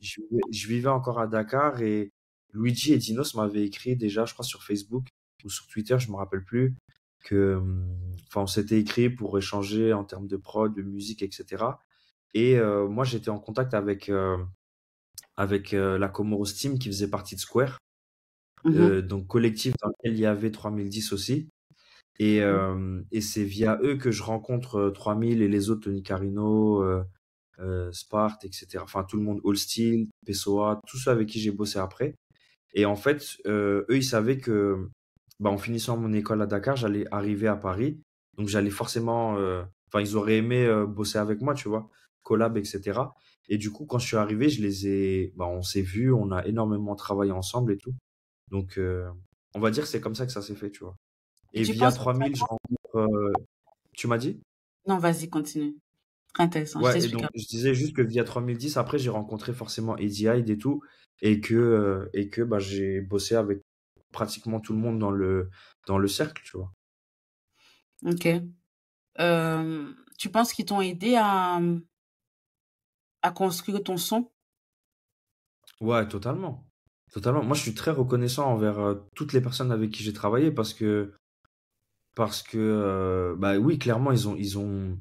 je, 0.00 0.20
vivais- 0.20 0.42
je 0.52 0.68
vivais 0.68 0.88
encore 0.88 1.18
à 1.18 1.26
Dakar 1.26 1.82
et 1.82 2.12
Luigi 2.52 2.92
et 2.92 2.98
Dinos 2.98 3.34
m'avaient 3.34 3.64
écrit 3.64 3.96
déjà, 3.96 4.24
je 4.24 4.34
crois, 4.34 4.44
sur 4.44 4.62
Facebook 4.62 5.06
ou 5.44 5.50
sur 5.50 5.66
Twitter, 5.66 5.98
je 5.98 6.08
me 6.10 6.16
rappelle 6.16 6.44
plus, 6.44 6.76
que, 7.22 7.56
hum, 7.56 7.96
enfin, 8.28 8.42
on 8.42 8.46
s'était 8.46 8.78
écrit 8.80 9.10
pour 9.10 9.36
échanger 9.38 9.92
en 9.92 10.04
termes 10.04 10.28
de 10.28 10.36
prod, 10.36 10.74
de 10.74 10.82
musique, 10.82 11.22
etc. 11.22 11.64
Et 12.34 12.58
euh, 12.58 12.88
moi, 12.88 13.04
j'étais 13.04 13.30
en 13.30 13.38
contact 13.38 13.74
avec 13.74 14.08
euh, 14.08 14.38
avec 15.36 15.74
euh, 15.74 15.98
la 15.98 16.08
Comoros 16.08 16.46
Team 16.46 16.78
qui 16.78 16.88
faisait 16.88 17.08
partie 17.10 17.34
de 17.34 17.40
Square, 17.40 17.78
euh, 18.66 19.02
donc 19.02 19.26
collectif 19.26 19.74
dans 19.82 19.88
lequel 19.88 20.14
il 20.14 20.20
y 20.20 20.26
avait 20.26 20.50
3010 20.50 21.12
aussi. 21.12 21.48
Et, 22.18 22.42
euh, 22.42 23.02
et 23.12 23.20
c'est 23.20 23.44
via 23.44 23.78
eux 23.82 23.96
que 23.96 24.10
je 24.12 24.22
rencontre 24.22 24.76
euh, 24.76 24.90
3000 24.92 25.42
et 25.42 25.48
les 25.48 25.70
autres, 25.70 25.82
Tony 25.82 26.02
Carino, 26.02 26.82
euh, 26.82 27.04
euh, 27.60 27.92
Spart, 27.92 28.44
etc. 28.44 28.78
Enfin, 28.82 29.04
tout 29.04 29.16
le 29.16 29.24
monde, 29.24 29.40
All 29.44 29.56
Steel, 29.56 30.08
Pessoa, 30.26 30.80
tous 30.86 30.98
ceux 30.98 31.10
avec 31.10 31.28
qui 31.28 31.40
j'ai 31.40 31.52
bossé 31.52 31.78
après. 31.78 32.14
Et 32.74 32.86
en 32.86 32.96
fait, 32.96 33.38
eux, 33.46 33.86
ils 33.90 34.04
savaient 34.04 34.38
que, 34.38 34.88
bah, 35.42 35.50
en 35.50 35.58
finissant 35.58 35.96
mon 35.96 36.12
école 36.12 36.40
à 36.40 36.46
Dakar, 36.46 36.76
j'allais 36.76 37.04
arriver 37.10 37.48
à 37.48 37.56
Paris. 37.56 38.00
Donc, 38.38 38.46
j'allais 38.46 38.70
forcément, 38.70 39.36
euh, 39.36 39.64
enfin, 39.88 40.00
ils 40.00 40.16
auraient 40.16 40.36
aimé 40.36 40.64
euh, 40.64 40.86
bosser 40.86 41.18
avec 41.18 41.40
moi, 41.40 41.54
tu 41.54 41.68
vois, 41.68 41.90
collab, 42.22 42.56
etc. 42.56 43.00
Et 43.48 43.58
du 43.58 43.72
coup, 43.72 43.84
quand 43.84 43.98
je 43.98 44.06
suis 44.06 44.16
arrivé, 44.16 44.48
je 44.48 44.62
les 44.62 44.86
ai, 44.86 45.32
bah, 45.34 45.48
on 45.48 45.62
s'est 45.62 45.82
vus, 45.82 46.12
on 46.12 46.30
a 46.30 46.46
énormément 46.46 46.94
travaillé 46.94 47.32
ensemble 47.32 47.72
et 47.72 47.76
tout. 47.76 47.92
Donc, 48.52 48.78
euh, 48.78 49.10
on 49.56 49.60
va 49.60 49.72
dire 49.72 49.82
que 49.82 49.88
c'est 49.88 50.00
comme 50.00 50.14
ça 50.14 50.26
que 50.26 50.32
ça 50.32 50.42
s'est 50.42 50.54
fait, 50.54 50.70
tu 50.70 50.84
vois. 50.84 50.94
Et 51.52 51.64
tu 51.64 51.72
via 51.72 51.86
penses 51.86 51.94
que 51.94 52.02
3000, 52.02 52.36
je 52.36 52.44
rencontre, 52.44 53.32
tu 53.94 54.06
m'as 54.06 54.18
dit? 54.18 54.40
Non, 54.86 54.98
vas-y, 54.98 55.28
continue. 55.28 55.74
Intéressant. 56.38 56.78
Je 56.78 56.84
Ouais, 56.84 56.90
et 56.92 56.94
t'explique. 56.94 57.20
donc 57.20 57.30
je 57.34 57.46
disais 57.46 57.74
juste 57.74 57.96
que 57.96 58.00
via 58.00 58.22
3010, 58.22 58.76
après 58.76 58.98
j'ai 58.98 59.10
rencontré 59.10 59.52
forcément 59.52 59.96
Eddie 59.98 60.28
Hyde 60.28 60.48
et 60.48 60.56
tout, 60.56 60.82
et 61.20 61.40
que 61.40 62.08
et 62.14 62.30
que 62.30 62.40
bah 62.40 62.58
j'ai 62.58 63.02
bossé 63.02 63.34
avec 63.34 63.60
pratiquement 64.12 64.60
tout 64.60 64.72
le 64.72 64.78
monde 64.78 64.98
dans 64.98 65.10
le 65.10 65.50
dans 65.86 65.98
le 65.98 66.08
cercle, 66.08 66.42
tu 66.44 66.56
vois. 66.56 66.72
Ok. 68.04 68.26
Euh, 69.20 69.92
tu 70.18 70.30
penses 70.30 70.52
qu'ils 70.52 70.64
t'ont 70.66 70.80
aidé 70.80 71.16
à, 71.16 71.60
à 73.22 73.30
construire 73.30 73.82
ton 73.82 73.96
son? 73.96 74.30
Ouais, 75.80 76.06
totalement. 76.08 76.66
Totalement. 77.12 77.42
Moi, 77.42 77.56
je 77.56 77.62
suis 77.62 77.74
très 77.74 77.90
reconnaissant 77.90 78.46
envers 78.50 78.78
euh, 78.78 78.94
toutes 79.14 79.32
les 79.32 79.40
personnes 79.40 79.72
avec 79.72 79.90
qui 79.90 80.02
j'ai 80.02 80.12
travaillé 80.12 80.50
parce 80.50 80.72
que, 80.72 81.12
parce 82.14 82.42
que, 82.42 82.58
euh, 82.58 83.34
bah 83.36 83.58
oui, 83.58 83.78
clairement, 83.78 84.12
ils 84.12 84.28
ont, 84.28 84.36
ils 84.36 84.58
ont. 84.58 84.98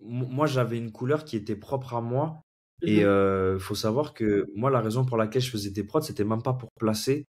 Moi, 0.00 0.46
j'avais 0.46 0.78
une 0.78 0.92
couleur 0.92 1.24
qui 1.24 1.36
était 1.36 1.56
propre 1.56 1.94
à 1.94 2.00
moi. 2.00 2.40
Et 2.86 3.00
il 3.00 3.06
mmh 3.06 3.60
faut 3.60 3.74
savoir 3.74 4.12
que 4.14 4.46
moi, 4.54 4.70
la 4.70 4.80
raison 4.80 5.06
pour 5.06 5.16
laquelle 5.16 5.40
je 5.42 5.50
faisais 5.50 5.70
des 5.70 5.84
prods, 5.84 6.02
c'était 6.02 6.24
même 6.24 6.42
pas 6.42 6.52
pour 6.54 6.70
placer 6.78 7.26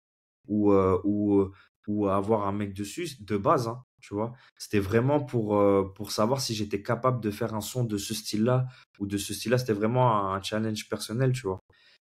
ou, 0.49 0.73
ou, 0.73 1.51
ou 1.87 2.09
avoir 2.09 2.47
un 2.47 2.53
mec 2.53 2.75
dessus 2.75 3.17
de 3.21 3.37
base, 3.37 3.69
hein, 3.69 3.83
tu 4.01 4.15
vois. 4.15 4.33
C'était 4.59 4.79
vraiment 4.79 5.21
pour, 5.21 5.61
pour 5.95 6.11
savoir 6.11 6.41
si 6.41 6.55
j'étais 6.55 6.83
capable 6.83 7.21
de 7.21 7.31
faire 7.31 7.55
un 7.55 7.61
son 7.61 7.85
de 7.85 7.97
ce 7.97 8.15
style-là 8.15 8.67
ou 8.99 9.07
de 9.07 9.17
ce 9.17 9.35
style-là. 9.35 9.59
C'était 9.59 9.73
vraiment 9.73 10.33
un 10.33 10.43
challenge 10.43 10.89
personnel, 10.89 11.33
tu 11.33 11.43
vois. 11.43 11.61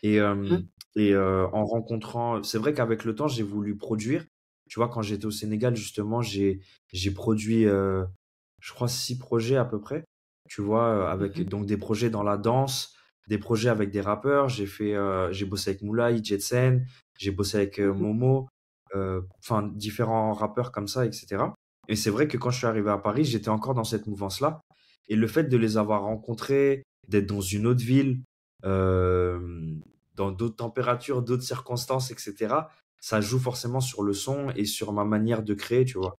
Et, 0.02 0.20
mmh. 0.20 0.66
et 0.96 1.16
en 1.16 1.64
rencontrant, 1.64 2.42
c'est 2.42 2.58
vrai 2.58 2.74
qu'avec 2.74 3.04
le 3.04 3.14
temps, 3.14 3.28
j'ai 3.28 3.42
voulu 3.42 3.76
produire. 3.76 4.24
Tu 4.68 4.78
vois, 4.78 4.88
quand 4.88 5.02
j'étais 5.02 5.26
au 5.26 5.30
Sénégal, 5.30 5.74
justement, 5.74 6.20
j'ai 6.20 6.60
j'ai 6.92 7.10
produit, 7.10 7.64
je 7.64 8.72
crois, 8.72 8.88
six 8.88 9.18
projets 9.18 9.56
à 9.56 9.64
peu 9.64 9.80
près. 9.80 10.04
Tu 10.48 10.62
vois, 10.62 11.10
avec 11.10 11.38
mmh 11.38 11.44
donc 11.44 11.66
des 11.66 11.76
projets 11.76 12.10
dans 12.10 12.22
la 12.22 12.36
danse, 12.36 12.94
des 13.28 13.38
projets 13.38 13.68
avec 13.70 13.90
des 13.90 14.00
rappeurs. 14.00 14.48
J'ai 14.48 14.66
fait, 14.66 14.94
j'ai 15.30 15.44
bossé 15.46 15.70
avec 15.70 15.82
Moulay, 15.82 16.22
Jetsen, 16.22 16.86
j'ai 17.18 17.30
bossé 17.30 17.58
avec 17.58 17.78
mmh 17.78 17.92
Momo, 17.92 18.48
enfin 19.38 19.62
différents 19.74 20.32
rappeurs 20.32 20.72
comme 20.72 20.88
ça, 20.88 21.04
etc. 21.04 21.44
Et 21.88 21.96
c'est 21.96 22.10
vrai 22.10 22.26
que 22.28 22.38
quand 22.38 22.50
je 22.50 22.58
suis 22.58 22.66
arrivé 22.66 22.90
à 22.90 22.98
Paris, 22.98 23.24
j'étais 23.24 23.50
encore 23.50 23.74
dans 23.74 23.84
cette 23.84 24.06
mouvance-là. 24.06 24.60
Et 25.08 25.16
le 25.16 25.26
fait 25.26 25.44
de 25.44 25.56
les 25.56 25.76
avoir 25.76 26.02
rencontrés, 26.02 26.82
d'être 27.08 27.26
dans 27.26 27.40
une 27.40 27.66
autre 27.66 27.84
ville, 27.84 28.22
dans 28.62 30.30
d'autres 30.32 30.56
températures, 30.56 31.22
d'autres 31.22 31.42
circonstances, 31.44 32.10
etc., 32.10 32.54
ça 33.00 33.20
joue 33.20 33.38
forcément 33.38 33.80
sur 33.80 34.02
le 34.02 34.12
son 34.12 34.50
et 34.56 34.64
sur 34.64 34.92
ma 34.92 35.04
manière 35.04 35.44
de 35.44 35.54
créer, 35.54 35.84
tu 35.84 35.98
vois. 35.98 36.16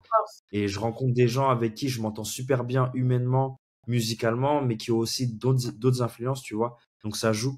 Et 0.50 0.66
je 0.66 0.78
rencontre 0.80 1.12
des 1.12 1.28
gens 1.28 1.50
avec 1.50 1.74
qui 1.74 1.88
je 1.90 2.00
m'entends 2.00 2.24
super 2.24 2.64
bien 2.64 2.90
humainement, 2.94 3.58
musicalement, 3.86 4.62
mais 4.62 4.78
qui 4.78 4.90
ont 4.90 4.98
aussi 4.98 5.26
d'autres 5.36 6.02
influences, 6.02 6.42
tu 6.42 6.54
vois. 6.54 6.78
Donc 7.04 7.16
ça 7.16 7.32
joue. 7.32 7.56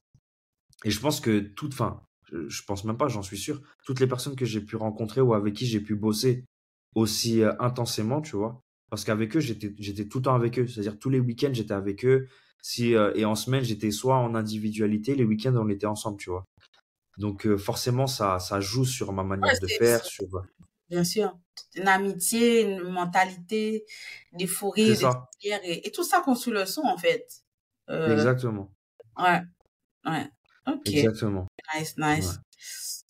Et 0.85 0.91
je 0.91 0.99
pense 0.99 1.21
que 1.21 1.39
toute, 1.39 1.75
fin, 1.75 2.03
je 2.49 2.63
pense 2.65 2.85
même 2.85 2.97
pas, 2.97 3.09
j'en 3.09 3.23
suis 3.23 3.39
sûr, 3.39 3.61
toutes 3.85 4.01
les 4.01 4.07
personnes 4.07 4.37
que 4.37 4.45
j'ai 4.45 4.61
pu 4.61 4.77
rencontrer 4.77 5.21
ou 5.21 5.35
avec 5.35 5.55
qui 5.55 5.67
j'ai 5.67 5.81
pu 5.81 5.95
bosser 5.95 6.45
aussi 6.95 7.43
euh, 7.43 7.53
intensément, 7.59 8.21
tu 8.21 8.37
vois, 8.37 8.63
parce 8.91 9.05
qu'avec 9.05 9.37
eux, 9.37 9.41
j'étais, 9.41 9.75
j'étais 9.79 10.07
tout 10.07 10.19
le 10.19 10.25
temps 10.25 10.35
avec 10.35 10.59
eux. 10.59 10.67
C'est-à-dire 10.67 10.99
tous 10.99 11.11
les 11.11 11.21
week-ends, 11.21 11.53
j'étais 11.53 11.75
avec 11.75 12.05
eux. 12.05 12.29
Si, 12.63 12.95
euh, 12.95 13.13
et 13.15 13.25
en 13.25 13.35
semaine, 13.35 13.65
j'étais 13.65 13.91
soit 13.91 14.17
en 14.17 14.35
individualité, 14.35 15.15
les 15.15 15.25
week-ends, 15.25 15.55
on 15.57 15.69
était 15.69 15.87
ensemble, 15.87 16.19
tu 16.19 16.31
vois. 16.31 16.47
Donc 17.19 17.47
euh, 17.47 17.59
forcément, 17.59 18.07
ça, 18.07 18.39
ça 18.39 18.61
joue 18.61 18.85
sur 18.85 19.13
ma 19.13 19.25
manière 19.25 19.59
de 19.61 19.67
faire. 19.67 20.05
Sur... 20.05 20.27
Bien 20.89 21.05
sûr. 21.05 21.37
Une 21.75 21.89
amitié, 21.89 22.63
une 22.63 22.89
mentalité, 22.91 23.85
des 24.33 24.47
fourrés, 24.47 24.95
des 24.95 25.05
et, 25.43 25.89
et, 25.89 25.91
tout 25.91 26.05
ça 26.05 26.21
construit 26.21 26.53
le 26.53 26.67
son, 26.67 26.83
en 26.83 26.97
fait. 26.97 27.27
Exactement. 27.89 28.71
Ouais. 29.19 29.41
Ouais. 30.05 30.29
Ok. 30.67 30.89
Exactement. 30.89 31.47
Nice, 31.75 31.97
nice. 31.99 32.41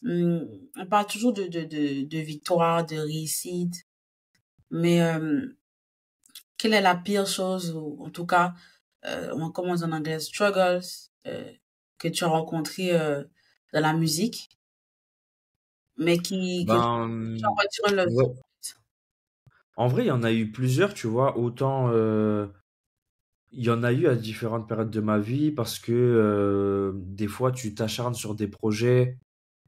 Mmh, 0.03 0.41
on 0.77 0.87
parle 0.87 1.07
toujours 1.07 1.33
de, 1.33 1.45
de, 1.45 1.65
de, 1.65 2.05
de 2.07 2.19
victoire, 2.19 2.85
de 2.87 2.97
réussite. 2.97 3.87
Mais 4.71 5.01
quelle 6.59 6.75
est 6.75 6.81
la 6.81 6.95
pire 6.97 7.27
chose, 7.27 7.73
ou 7.75 7.99
en 8.05 8.11
tout 8.11 8.27
cas, 8.27 8.55
euh, 9.05 9.33
on 9.37 9.51
commence 9.51 9.83
en 9.83 9.93
anglais, 9.93 10.21
struggles, 10.21 10.81
euh, 11.27 11.53
que 11.99 12.09
tu 12.09 12.25
as 12.25 12.29
rencontré 12.29 12.93
euh, 12.99 13.25
dans 13.73 13.81
la 13.81 13.93
musique, 13.95 14.49
mais 15.97 16.19
qui, 16.19 16.67
ben, 16.67 16.83
le 17.91 18.07
En 19.77 19.87
vrai, 19.89 20.05
il 20.05 20.09
y 20.09 20.11
en 20.11 20.23
a 20.23 20.33
eu 20.33 20.51
plusieurs, 20.51 20.95
tu 20.95 21.07
vois. 21.07 21.37
Autant 21.39 21.89
il 23.53 23.65
y 23.65 23.71
en 23.71 23.83
a 23.83 23.93
eu 23.93 24.07
à 24.07 24.17
différentes 24.17 24.69
périodes 24.69 24.91
de 24.91 25.01
ma 25.01 25.19
vie 25.19 25.51
parce 25.53 25.79
que 25.79 25.93
euh, 25.93 26.93
des 26.97 27.29
fois, 27.29 27.53
tu 27.53 27.75
t'acharnes 27.75 28.15
sur 28.15 28.35
des 28.35 28.49
projets 28.49 29.19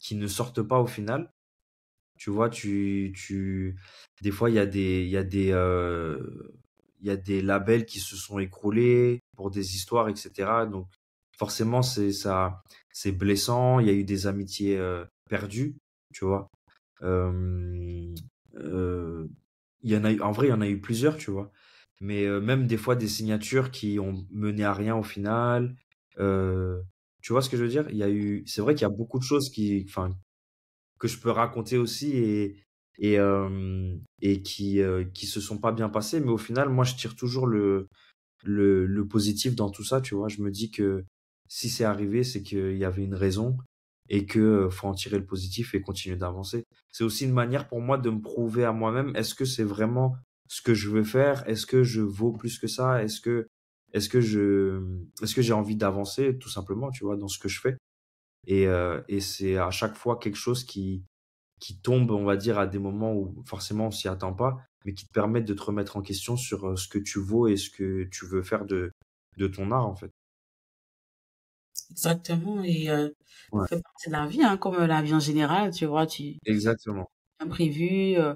qui 0.01 0.17
ne 0.17 0.27
sortent 0.27 0.63
pas 0.63 0.81
au 0.81 0.87
final. 0.87 1.31
Tu 2.19 2.31
vois, 2.31 2.49
tu, 2.51 3.13
tu... 3.17 3.77
des 4.23 4.31
fois, 4.31 4.51
il 4.51 4.55
y 4.57 4.59
a 4.59 4.67
des, 4.67 5.03
il 5.05 5.11
y 5.11 5.17
a 5.17 5.25
des, 5.25 5.53
euh, 5.53 6.19
il 7.01 7.09
y 7.09 7.11
a 7.11 7.17
des 7.17 7.43
labels 7.43 7.87
qui 7.87 8.01
se 8.01 8.17
sont 8.17 8.39
écroulés 8.39 9.21
pour 9.37 9.51
des 9.51 9.77
histoires, 9.77 10.09
etc. 10.09 10.67
Donc, 10.71 10.89
forcément, 11.39 11.83
c'est 11.83 12.13
ça, 12.13 12.63
c'est 12.93 13.13
blessant. 13.13 13.81
Il 13.81 13.87
y 13.89 13.91
a 13.91 13.95
eu 13.95 14.05
des 14.05 14.27
amitiés 14.27 14.79
euh, 14.79 15.05
perdues, 15.29 15.77
tu 16.15 16.25
vois. 16.25 16.51
il 17.03 18.15
y 19.83 19.97
en 19.97 20.05
a 20.05 20.13
eu, 20.13 20.21
en 20.21 20.33
vrai, 20.33 20.47
il 20.49 20.51
y 20.51 20.53
en 20.55 20.61
a 20.63 20.69
eu 20.69 20.81
plusieurs, 20.81 21.17
tu 21.17 21.31
vois 21.31 21.53
mais 22.05 22.29
même 22.41 22.67
des 22.67 22.77
fois 22.77 22.97
des 22.97 23.09
signatures 23.09 23.71
qui 23.71 23.99
ont 24.01 24.27
mené 24.33 24.65
à 24.65 24.73
rien 24.75 24.97
au 24.97 25.03
final. 25.03 25.75
tu 27.23 27.33
vois 27.33 27.43
ce 27.43 27.49
que 27.51 27.57
je 27.57 27.63
veux 27.65 27.69
dire? 27.69 27.87
Il 27.91 27.97
y 27.97 28.03
a 28.03 28.11
eu, 28.11 28.43
c'est 28.47 28.61
vrai 28.61 28.75
qu'il 28.75 28.83
y 28.83 28.85
a 28.85 28.89
beaucoup 28.91 29.19
de 29.19 29.25
choses 29.25 29.51
qui, 29.51 29.85
enfin, 29.89 30.17
que 30.99 31.09
je 31.09 31.19
peux 31.21 31.31
raconter 31.31 31.79
aussi 31.79 32.13
et 32.17 32.57
et 32.99 33.19
et 34.23 34.43
qui 34.43 34.81
qui 35.15 35.27
se 35.27 35.41
sont 35.41 35.59
pas 35.59 35.73
bien 35.73 35.89
passées, 35.89 36.21
mais 36.21 36.31
au 36.31 36.39
final, 36.39 36.69
moi, 36.71 36.85
je 36.85 36.95
tire 36.97 37.17
toujours 37.17 37.47
le 37.47 37.89
le, 38.45 38.87
le 38.87 39.09
positif 39.09 39.55
dans 39.57 39.71
tout 39.71 39.85
ça. 39.85 40.01
Tu 40.01 40.15
vois, 40.15 40.29
je 40.29 40.43
me 40.43 40.51
dis 40.51 40.71
que 40.71 41.05
si 41.49 41.71
c'est 41.71 41.85
arrivé, 41.85 42.25
c'est 42.25 42.43
qu'il 42.43 42.77
y 42.79 42.85
avait 42.85 43.05
une 43.05 43.15
raison 43.15 43.59
et 44.11 44.27
que 44.27 44.69
faut 44.71 44.89
en 44.89 44.95
tirer 44.95 45.19
le 45.19 45.27
positif 45.27 45.75
et 45.75 45.83
continuer 45.83 46.17
d'avancer. 46.17 46.65
C'est 46.93 47.05
aussi 47.05 47.25
une 47.27 47.33
manière 47.35 47.69
pour 47.69 47.81
moi 47.83 47.99
de 47.99 48.11
me 48.11 48.21
prouver 48.21 48.65
à 48.65 48.73
moi-même 48.73 49.15
est-ce 49.17 49.35
que 49.35 49.45
c'est 49.47 49.65
vraiment 49.65 50.17
ce 50.49 50.63
que 50.63 50.75
je 50.75 50.89
veux 50.91 51.05
faire 51.05 51.49
Est-ce 51.49 51.67
que 51.67 51.83
je 51.85 52.01
vaux 52.03 52.33
plus 52.33 52.59
que 52.59 52.67
ça 52.67 53.03
Est-ce 53.03 53.21
que 53.21 53.49
est-ce 53.93 54.09
que 54.09 54.21
je 54.21 54.83
est-ce 55.23 55.35
que 55.35 55.43
j'ai 55.43 55.53
envie 55.53 55.77
d'avancer 55.77 56.37
tout 56.39 56.49
simplement, 56.49 56.91
tu 56.91 57.05
vois, 57.05 57.17
dans 57.17 57.29
ce 57.29 57.39
que 57.39 57.49
je 57.49 57.61
fais 57.61 57.77
Et 58.47 58.67
euh, 58.69 59.03
et 59.09 59.21
c'est 59.21 59.57
à 59.59 59.71
chaque 59.71 59.97
fois 59.97 60.19
quelque 60.19 60.37
chose 60.39 60.65
qui 60.65 61.05
qui 61.61 61.81
tombe, 61.81 62.11
on 62.13 62.25
va 62.25 62.37
dire, 62.37 62.59
à 62.59 62.67
des 62.67 62.79
moments 62.81 63.15
où 63.15 63.43
forcément 63.47 63.89
on 63.89 63.91
s'y 63.93 64.09
attend 64.09 64.35
pas, 64.35 64.59
mais 64.85 64.95
qui 64.95 65.07
te 65.07 65.13
permettent 65.13 65.47
de 65.47 65.55
te 65.55 65.63
remettre 65.63 65.97
en 65.97 66.03
question 66.03 66.37
sur 66.37 66.69
euh, 66.69 66.77
ce 66.77 66.89
que 66.89 66.99
tu 66.99 67.21
vaux 67.21 67.49
et 67.49 67.57
ce 67.57 67.71
que 67.71 68.05
tu 68.13 68.27
veux 68.27 68.43
faire 68.43 68.67
de 68.67 68.93
de 69.39 69.47
ton 69.49 69.71
art 69.73 69.87
en 69.87 69.97
fait. 69.97 70.11
Exactement 71.91 72.63
et 72.63 72.91
euh, 72.91 73.09
ça 73.53 73.77
fait 73.77 73.83
partie 73.83 74.09
de 74.09 74.13
la 74.13 74.27
vie, 74.27 74.43
hein, 74.43 74.57
comme 74.57 74.77
la 74.85 75.03
vie 75.03 75.15
en 75.15 75.21
général, 75.21 75.73
tu 75.73 75.87
vois, 75.87 76.07
tu 76.07 76.39
Exactement. 76.47 77.11
imprévu. 77.41 78.17
Euh, 78.17 78.35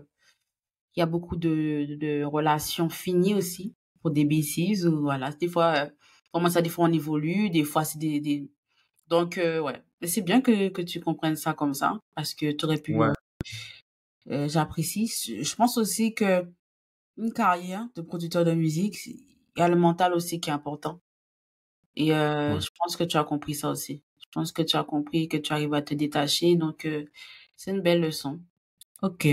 il 0.99 1.01
y 1.01 1.03
a 1.03 1.07
beaucoup 1.07 1.37
de, 1.37 1.95
de 1.95 2.25
relations 2.25 2.89
finies 2.91 3.35
aussi 3.35 3.73
pour 4.03 4.11
des 4.11 4.25
bêtises. 4.25 4.85
Voilà, 4.85 5.31
des 5.31 5.47
fois, 5.47 5.75
euh, 5.77 5.91
comment 6.33 6.51
ça, 6.51 6.61
des 6.61 6.69
fois 6.69 6.89
on 6.89 6.93
évolue, 6.93 7.51
des 7.51 7.63
fois 7.63 7.85
c'est 7.85 7.99
des, 8.01 8.19
des... 8.19 8.51
Donc, 9.07 9.39
euh, 9.39 9.61
ouais. 9.61 9.81
Mais 10.01 10.09
c'est 10.09 10.23
bien 10.23 10.41
que, 10.41 10.71
que 10.71 10.83
tu 10.83 11.01
comprennes 11.01 11.37
ça 11.37 11.55
comme 11.55 11.73
ça, 11.73 12.01
parce 12.17 12.35
que 12.35 12.51
tu 12.51 12.65
aurais 12.65 12.79
pu... 12.79 12.97
Ouais. 12.97 13.13
Euh, 14.31 14.49
J'apprécie. 14.49 15.07
Je 15.07 15.55
pense 15.55 15.79
aussi 15.79 16.15
que 16.15 16.45
une 17.17 17.33
carrière 17.33 17.87
de 17.95 18.03
producteur 18.03 18.45
de 18.45 18.53
musique, 18.53 19.07
il 19.07 19.25
y 19.57 19.63
a 19.63 19.69
le 19.69 19.77
mental 19.77 20.15
aussi 20.15 20.41
qui 20.41 20.51
est 20.51 20.53
important. 20.53 21.01
Et 21.95 22.13
euh, 22.13 22.59
je 22.59 22.69
pense 22.77 22.97
que 22.97 23.05
tu 23.05 23.17
as 23.17 23.25
compris 23.25 23.55
ça 23.55 23.71
aussi. 23.71 24.03
Je 24.21 24.27
pense 24.33 24.51
que 24.51 24.63
tu 24.63 24.77
as 24.77 24.85
compris 24.85 25.29
que 25.29 25.37
tu 25.37 25.53
arrives 25.53 25.75
à 25.75 25.83
te 25.83 25.95
détacher. 25.95 26.57
Donc, 26.57 26.85
euh, 26.85 27.05
c'est 27.57 27.71
une 27.71 27.83
belle 27.83 28.01
leçon. 28.01 28.41
OK. 29.03 29.29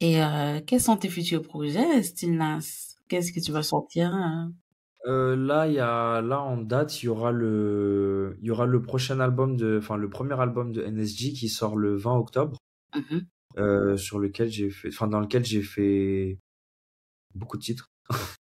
Et 0.00 0.22
euh, 0.22 0.60
quels 0.64 0.80
sont 0.80 0.96
tes 0.96 1.08
futurs 1.08 1.42
projets, 1.42 2.02
Stilnas? 2.02 2.96
Qu'est-ce 3.08 3.32
que 3.32 3.40
tu 3.40 3.52
vas 3.52 3.62
sortir 3.62 4.14
hein? 4.14 4.52
euh, 5.06 5.36
là, 5.36 5.66
y 5.66 5.78
a, 5.78 6.20
là, 6.20 6.40
en 6.40 6.58
date, 6.58 7.02
il 7.02 7.06
y 7.06 7.08
aura 7.08 7.32
le, 7.32 8.36
il 8.40 8.46
y 8.46 8.50
aura 8.50 8.66
le 8.66 8.82
prochain 8.82 9.20
album 9.20 9.56
de, 9.56 9.78
enfin, 9.78 9.96
le 9.96 10.10
premier 10.10 10.38
album 10.38 10.72
de 10.72 10.82
NSG 10.82 11.32
qui 11.32 11.48
sort 11.48 11.76
le 11.76 11.96
20 11.96 12.16
octobre, 12.16 12.58
mmh 12.94 13.20
euh, 13.56 13.96
sur 13.96 14.20
lequel 14.20 14.50
j'ai 14.50 14.70
fait, 14.70 14.88
enfin, 14.88 15.08
dans 15.08 15.18
lequel 15.18 15.44
j'ai 15.44 15.62
fait 15.62 16.38
beaucoup 17.34 17.56
de 17.56 17.62
titres. 17.62 17.90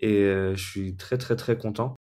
Et 0.00 0.22
euh, 0.24 0.56
je 0.56 0.64
suis 0.64 0.96
très, 0.96 1.18
très, 1.18 1.36
très 1.36 1.56
content 1.56 1.94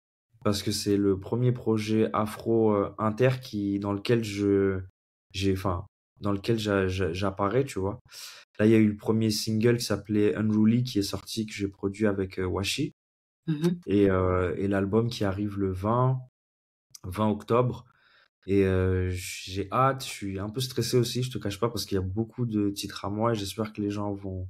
parce 0.44 0.64
que 0.64 0.72
c'est 0.72 0.98
le 0.98 1.20
premier 1.20 1.52
projet 1.52 2.10
afro 2.14 2.74
inter 2.98 3.30
qui, 3.42 3.78
dans 3.80 3.94
lequel 3.94 4.24
je, 4.24 4.80
j'ai, 5.32 5.54
enfin, 5.54 5.86
dans 6.24 6.32
lequel 6.32 6.58
j'apparais, 6.58 7.66
tu 7.66 7.80
vois. 7.80 8.00
Là, 8.58 8.66
il 8.66 8.72
y 8.72 8.76
a 8.76 8.78
eu 8.78 8.88
le 8.88 8.96
premier 8.96 9.30
single 9.30 9.78
qui 9.78 9.86
s'appelait 9.86 10.36
Unruly 10.36 10.84
qui 10.84 11.00
est 11.00 11.04
sorti, 11.04 11.46
que 11.46 11.54
j'ai 11.54 11.68
produit 11.68 12.08
avec 12.08 12.40
euh, 12.40 12.46
Washi. 12.46 12.94
Mmh 13.46 13.68
et, 13.88 14.10
euh, 14.10 14.56
et 14.58 14.70
l'album 14.70 15.10
qui 15.10 15.26
arrive 15.26 15.60
le 15.60 15.74
20, 15.74 16.18
20 17.04 17.30
octobre. 17.30 17.86
Et 18.48 18.66
euh, 18.66 19.10
j'ai 19.12 19.68
hâte, 19.72 20.04
je 20.06 20.10
suis 20.10 20.40
un 20.40 20.50
peu 20.50 20.62
stressé 20.62 20.96
aussi, 20.98 21.24
je 21.24 21.32
te 21.32 21.38
cache 21.38 21.60
pas, 21.60 21.68
parce 21.70 21.86
qu'il 21.86 21.96
y 21.96 22.00
a 22.00 22.02
beaucoup 22.02 22.46
de 22.46 22.70
titres 22.70 23.04
à 23.04 23.10
moi 23.10 23.34
et 23.34 23.36
j'espère 23.36 23.74
que 23.74 23.82
les 23.82 23.90
gens 23.90 24.14
vont 24.14 24.48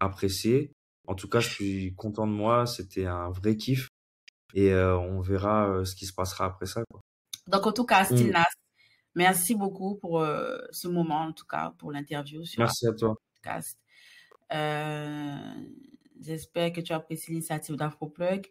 apprécier. 0.00 0.70
En 1.06 1.14
tout 1.14 1.28
cas, 1.28 1.40
je 1.40 1.48
suis 1.48 1.94
content 1.94 2.26
de 2.26 2.32
moi. 2.32 2.66
C'était 2.66 3.06
un 3.06 3.30
vrai 3.30 3.56
kiff. 3.56 3.88
Et 4.54 4.74
on 4.74 5.20
verra 5.20 5.84
ce 5.84 5.94
qui 5.94 6.06
se 6.06 6.12
passera 6.12 6.46
après 6.46 6.66
ça. 6.66 6.82
Quoi. 6.90 7.00
Donc, 7.46 7.66
en 7.66 7.72
tout 7.72 7.84
cas, 7.84 8.04
mmh. 8.10 8.32
Merci 9.16 9.54
beaucoup 9.54 9.96
pour 9.96 10.24
ce 10.70 10.88
moment, 10.88 11.22
en 11.22 11.32
tout 11.32 11.46
cas, 11.46 11.74
pour 11.78 11.90
l'interview 11.90 12.44
sur 12.44 12.60
Merci 12.60 12.86
à 12.86 12.92
toi. 12.92 13.16
podcast. 13.34 13.78
J'espère 16.20 16.72
que 16.72 16.80
tu 16.80 16.92
apprécies 16.92 17.30
l'initiative 17.30 17.76
d'AfroPlug. 17.76 18.46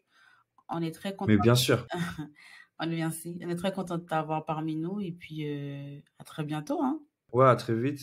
On 0.70 0.82
est 0.82 0.92
très 0.92 1.16
content. 1.16 1.32
Mais 1.32 1.38
bien 1.38 1.56
sûr. 1.56 1.88
on, 2.80 2.92
est, 2.92 3.04
on 3.04 3.50
est 3.50 3.56
très 3.56 3.72
content 3.72 3.98
de 3.98 4.06
t'avoir 4.06 4.44
parmi 4.44 4.76
nous 4.76 5.00
et 5.00 5.12
puis 5.12 5.46
à 6.20 6.24
très 6.24 6.44
bientôt. 6.44 6.82
Hein. 6.82 7.00
Ouais, 7.32 7.48
à 7.48 7.56
très 7.56 7.76
vite. 7.76 8.00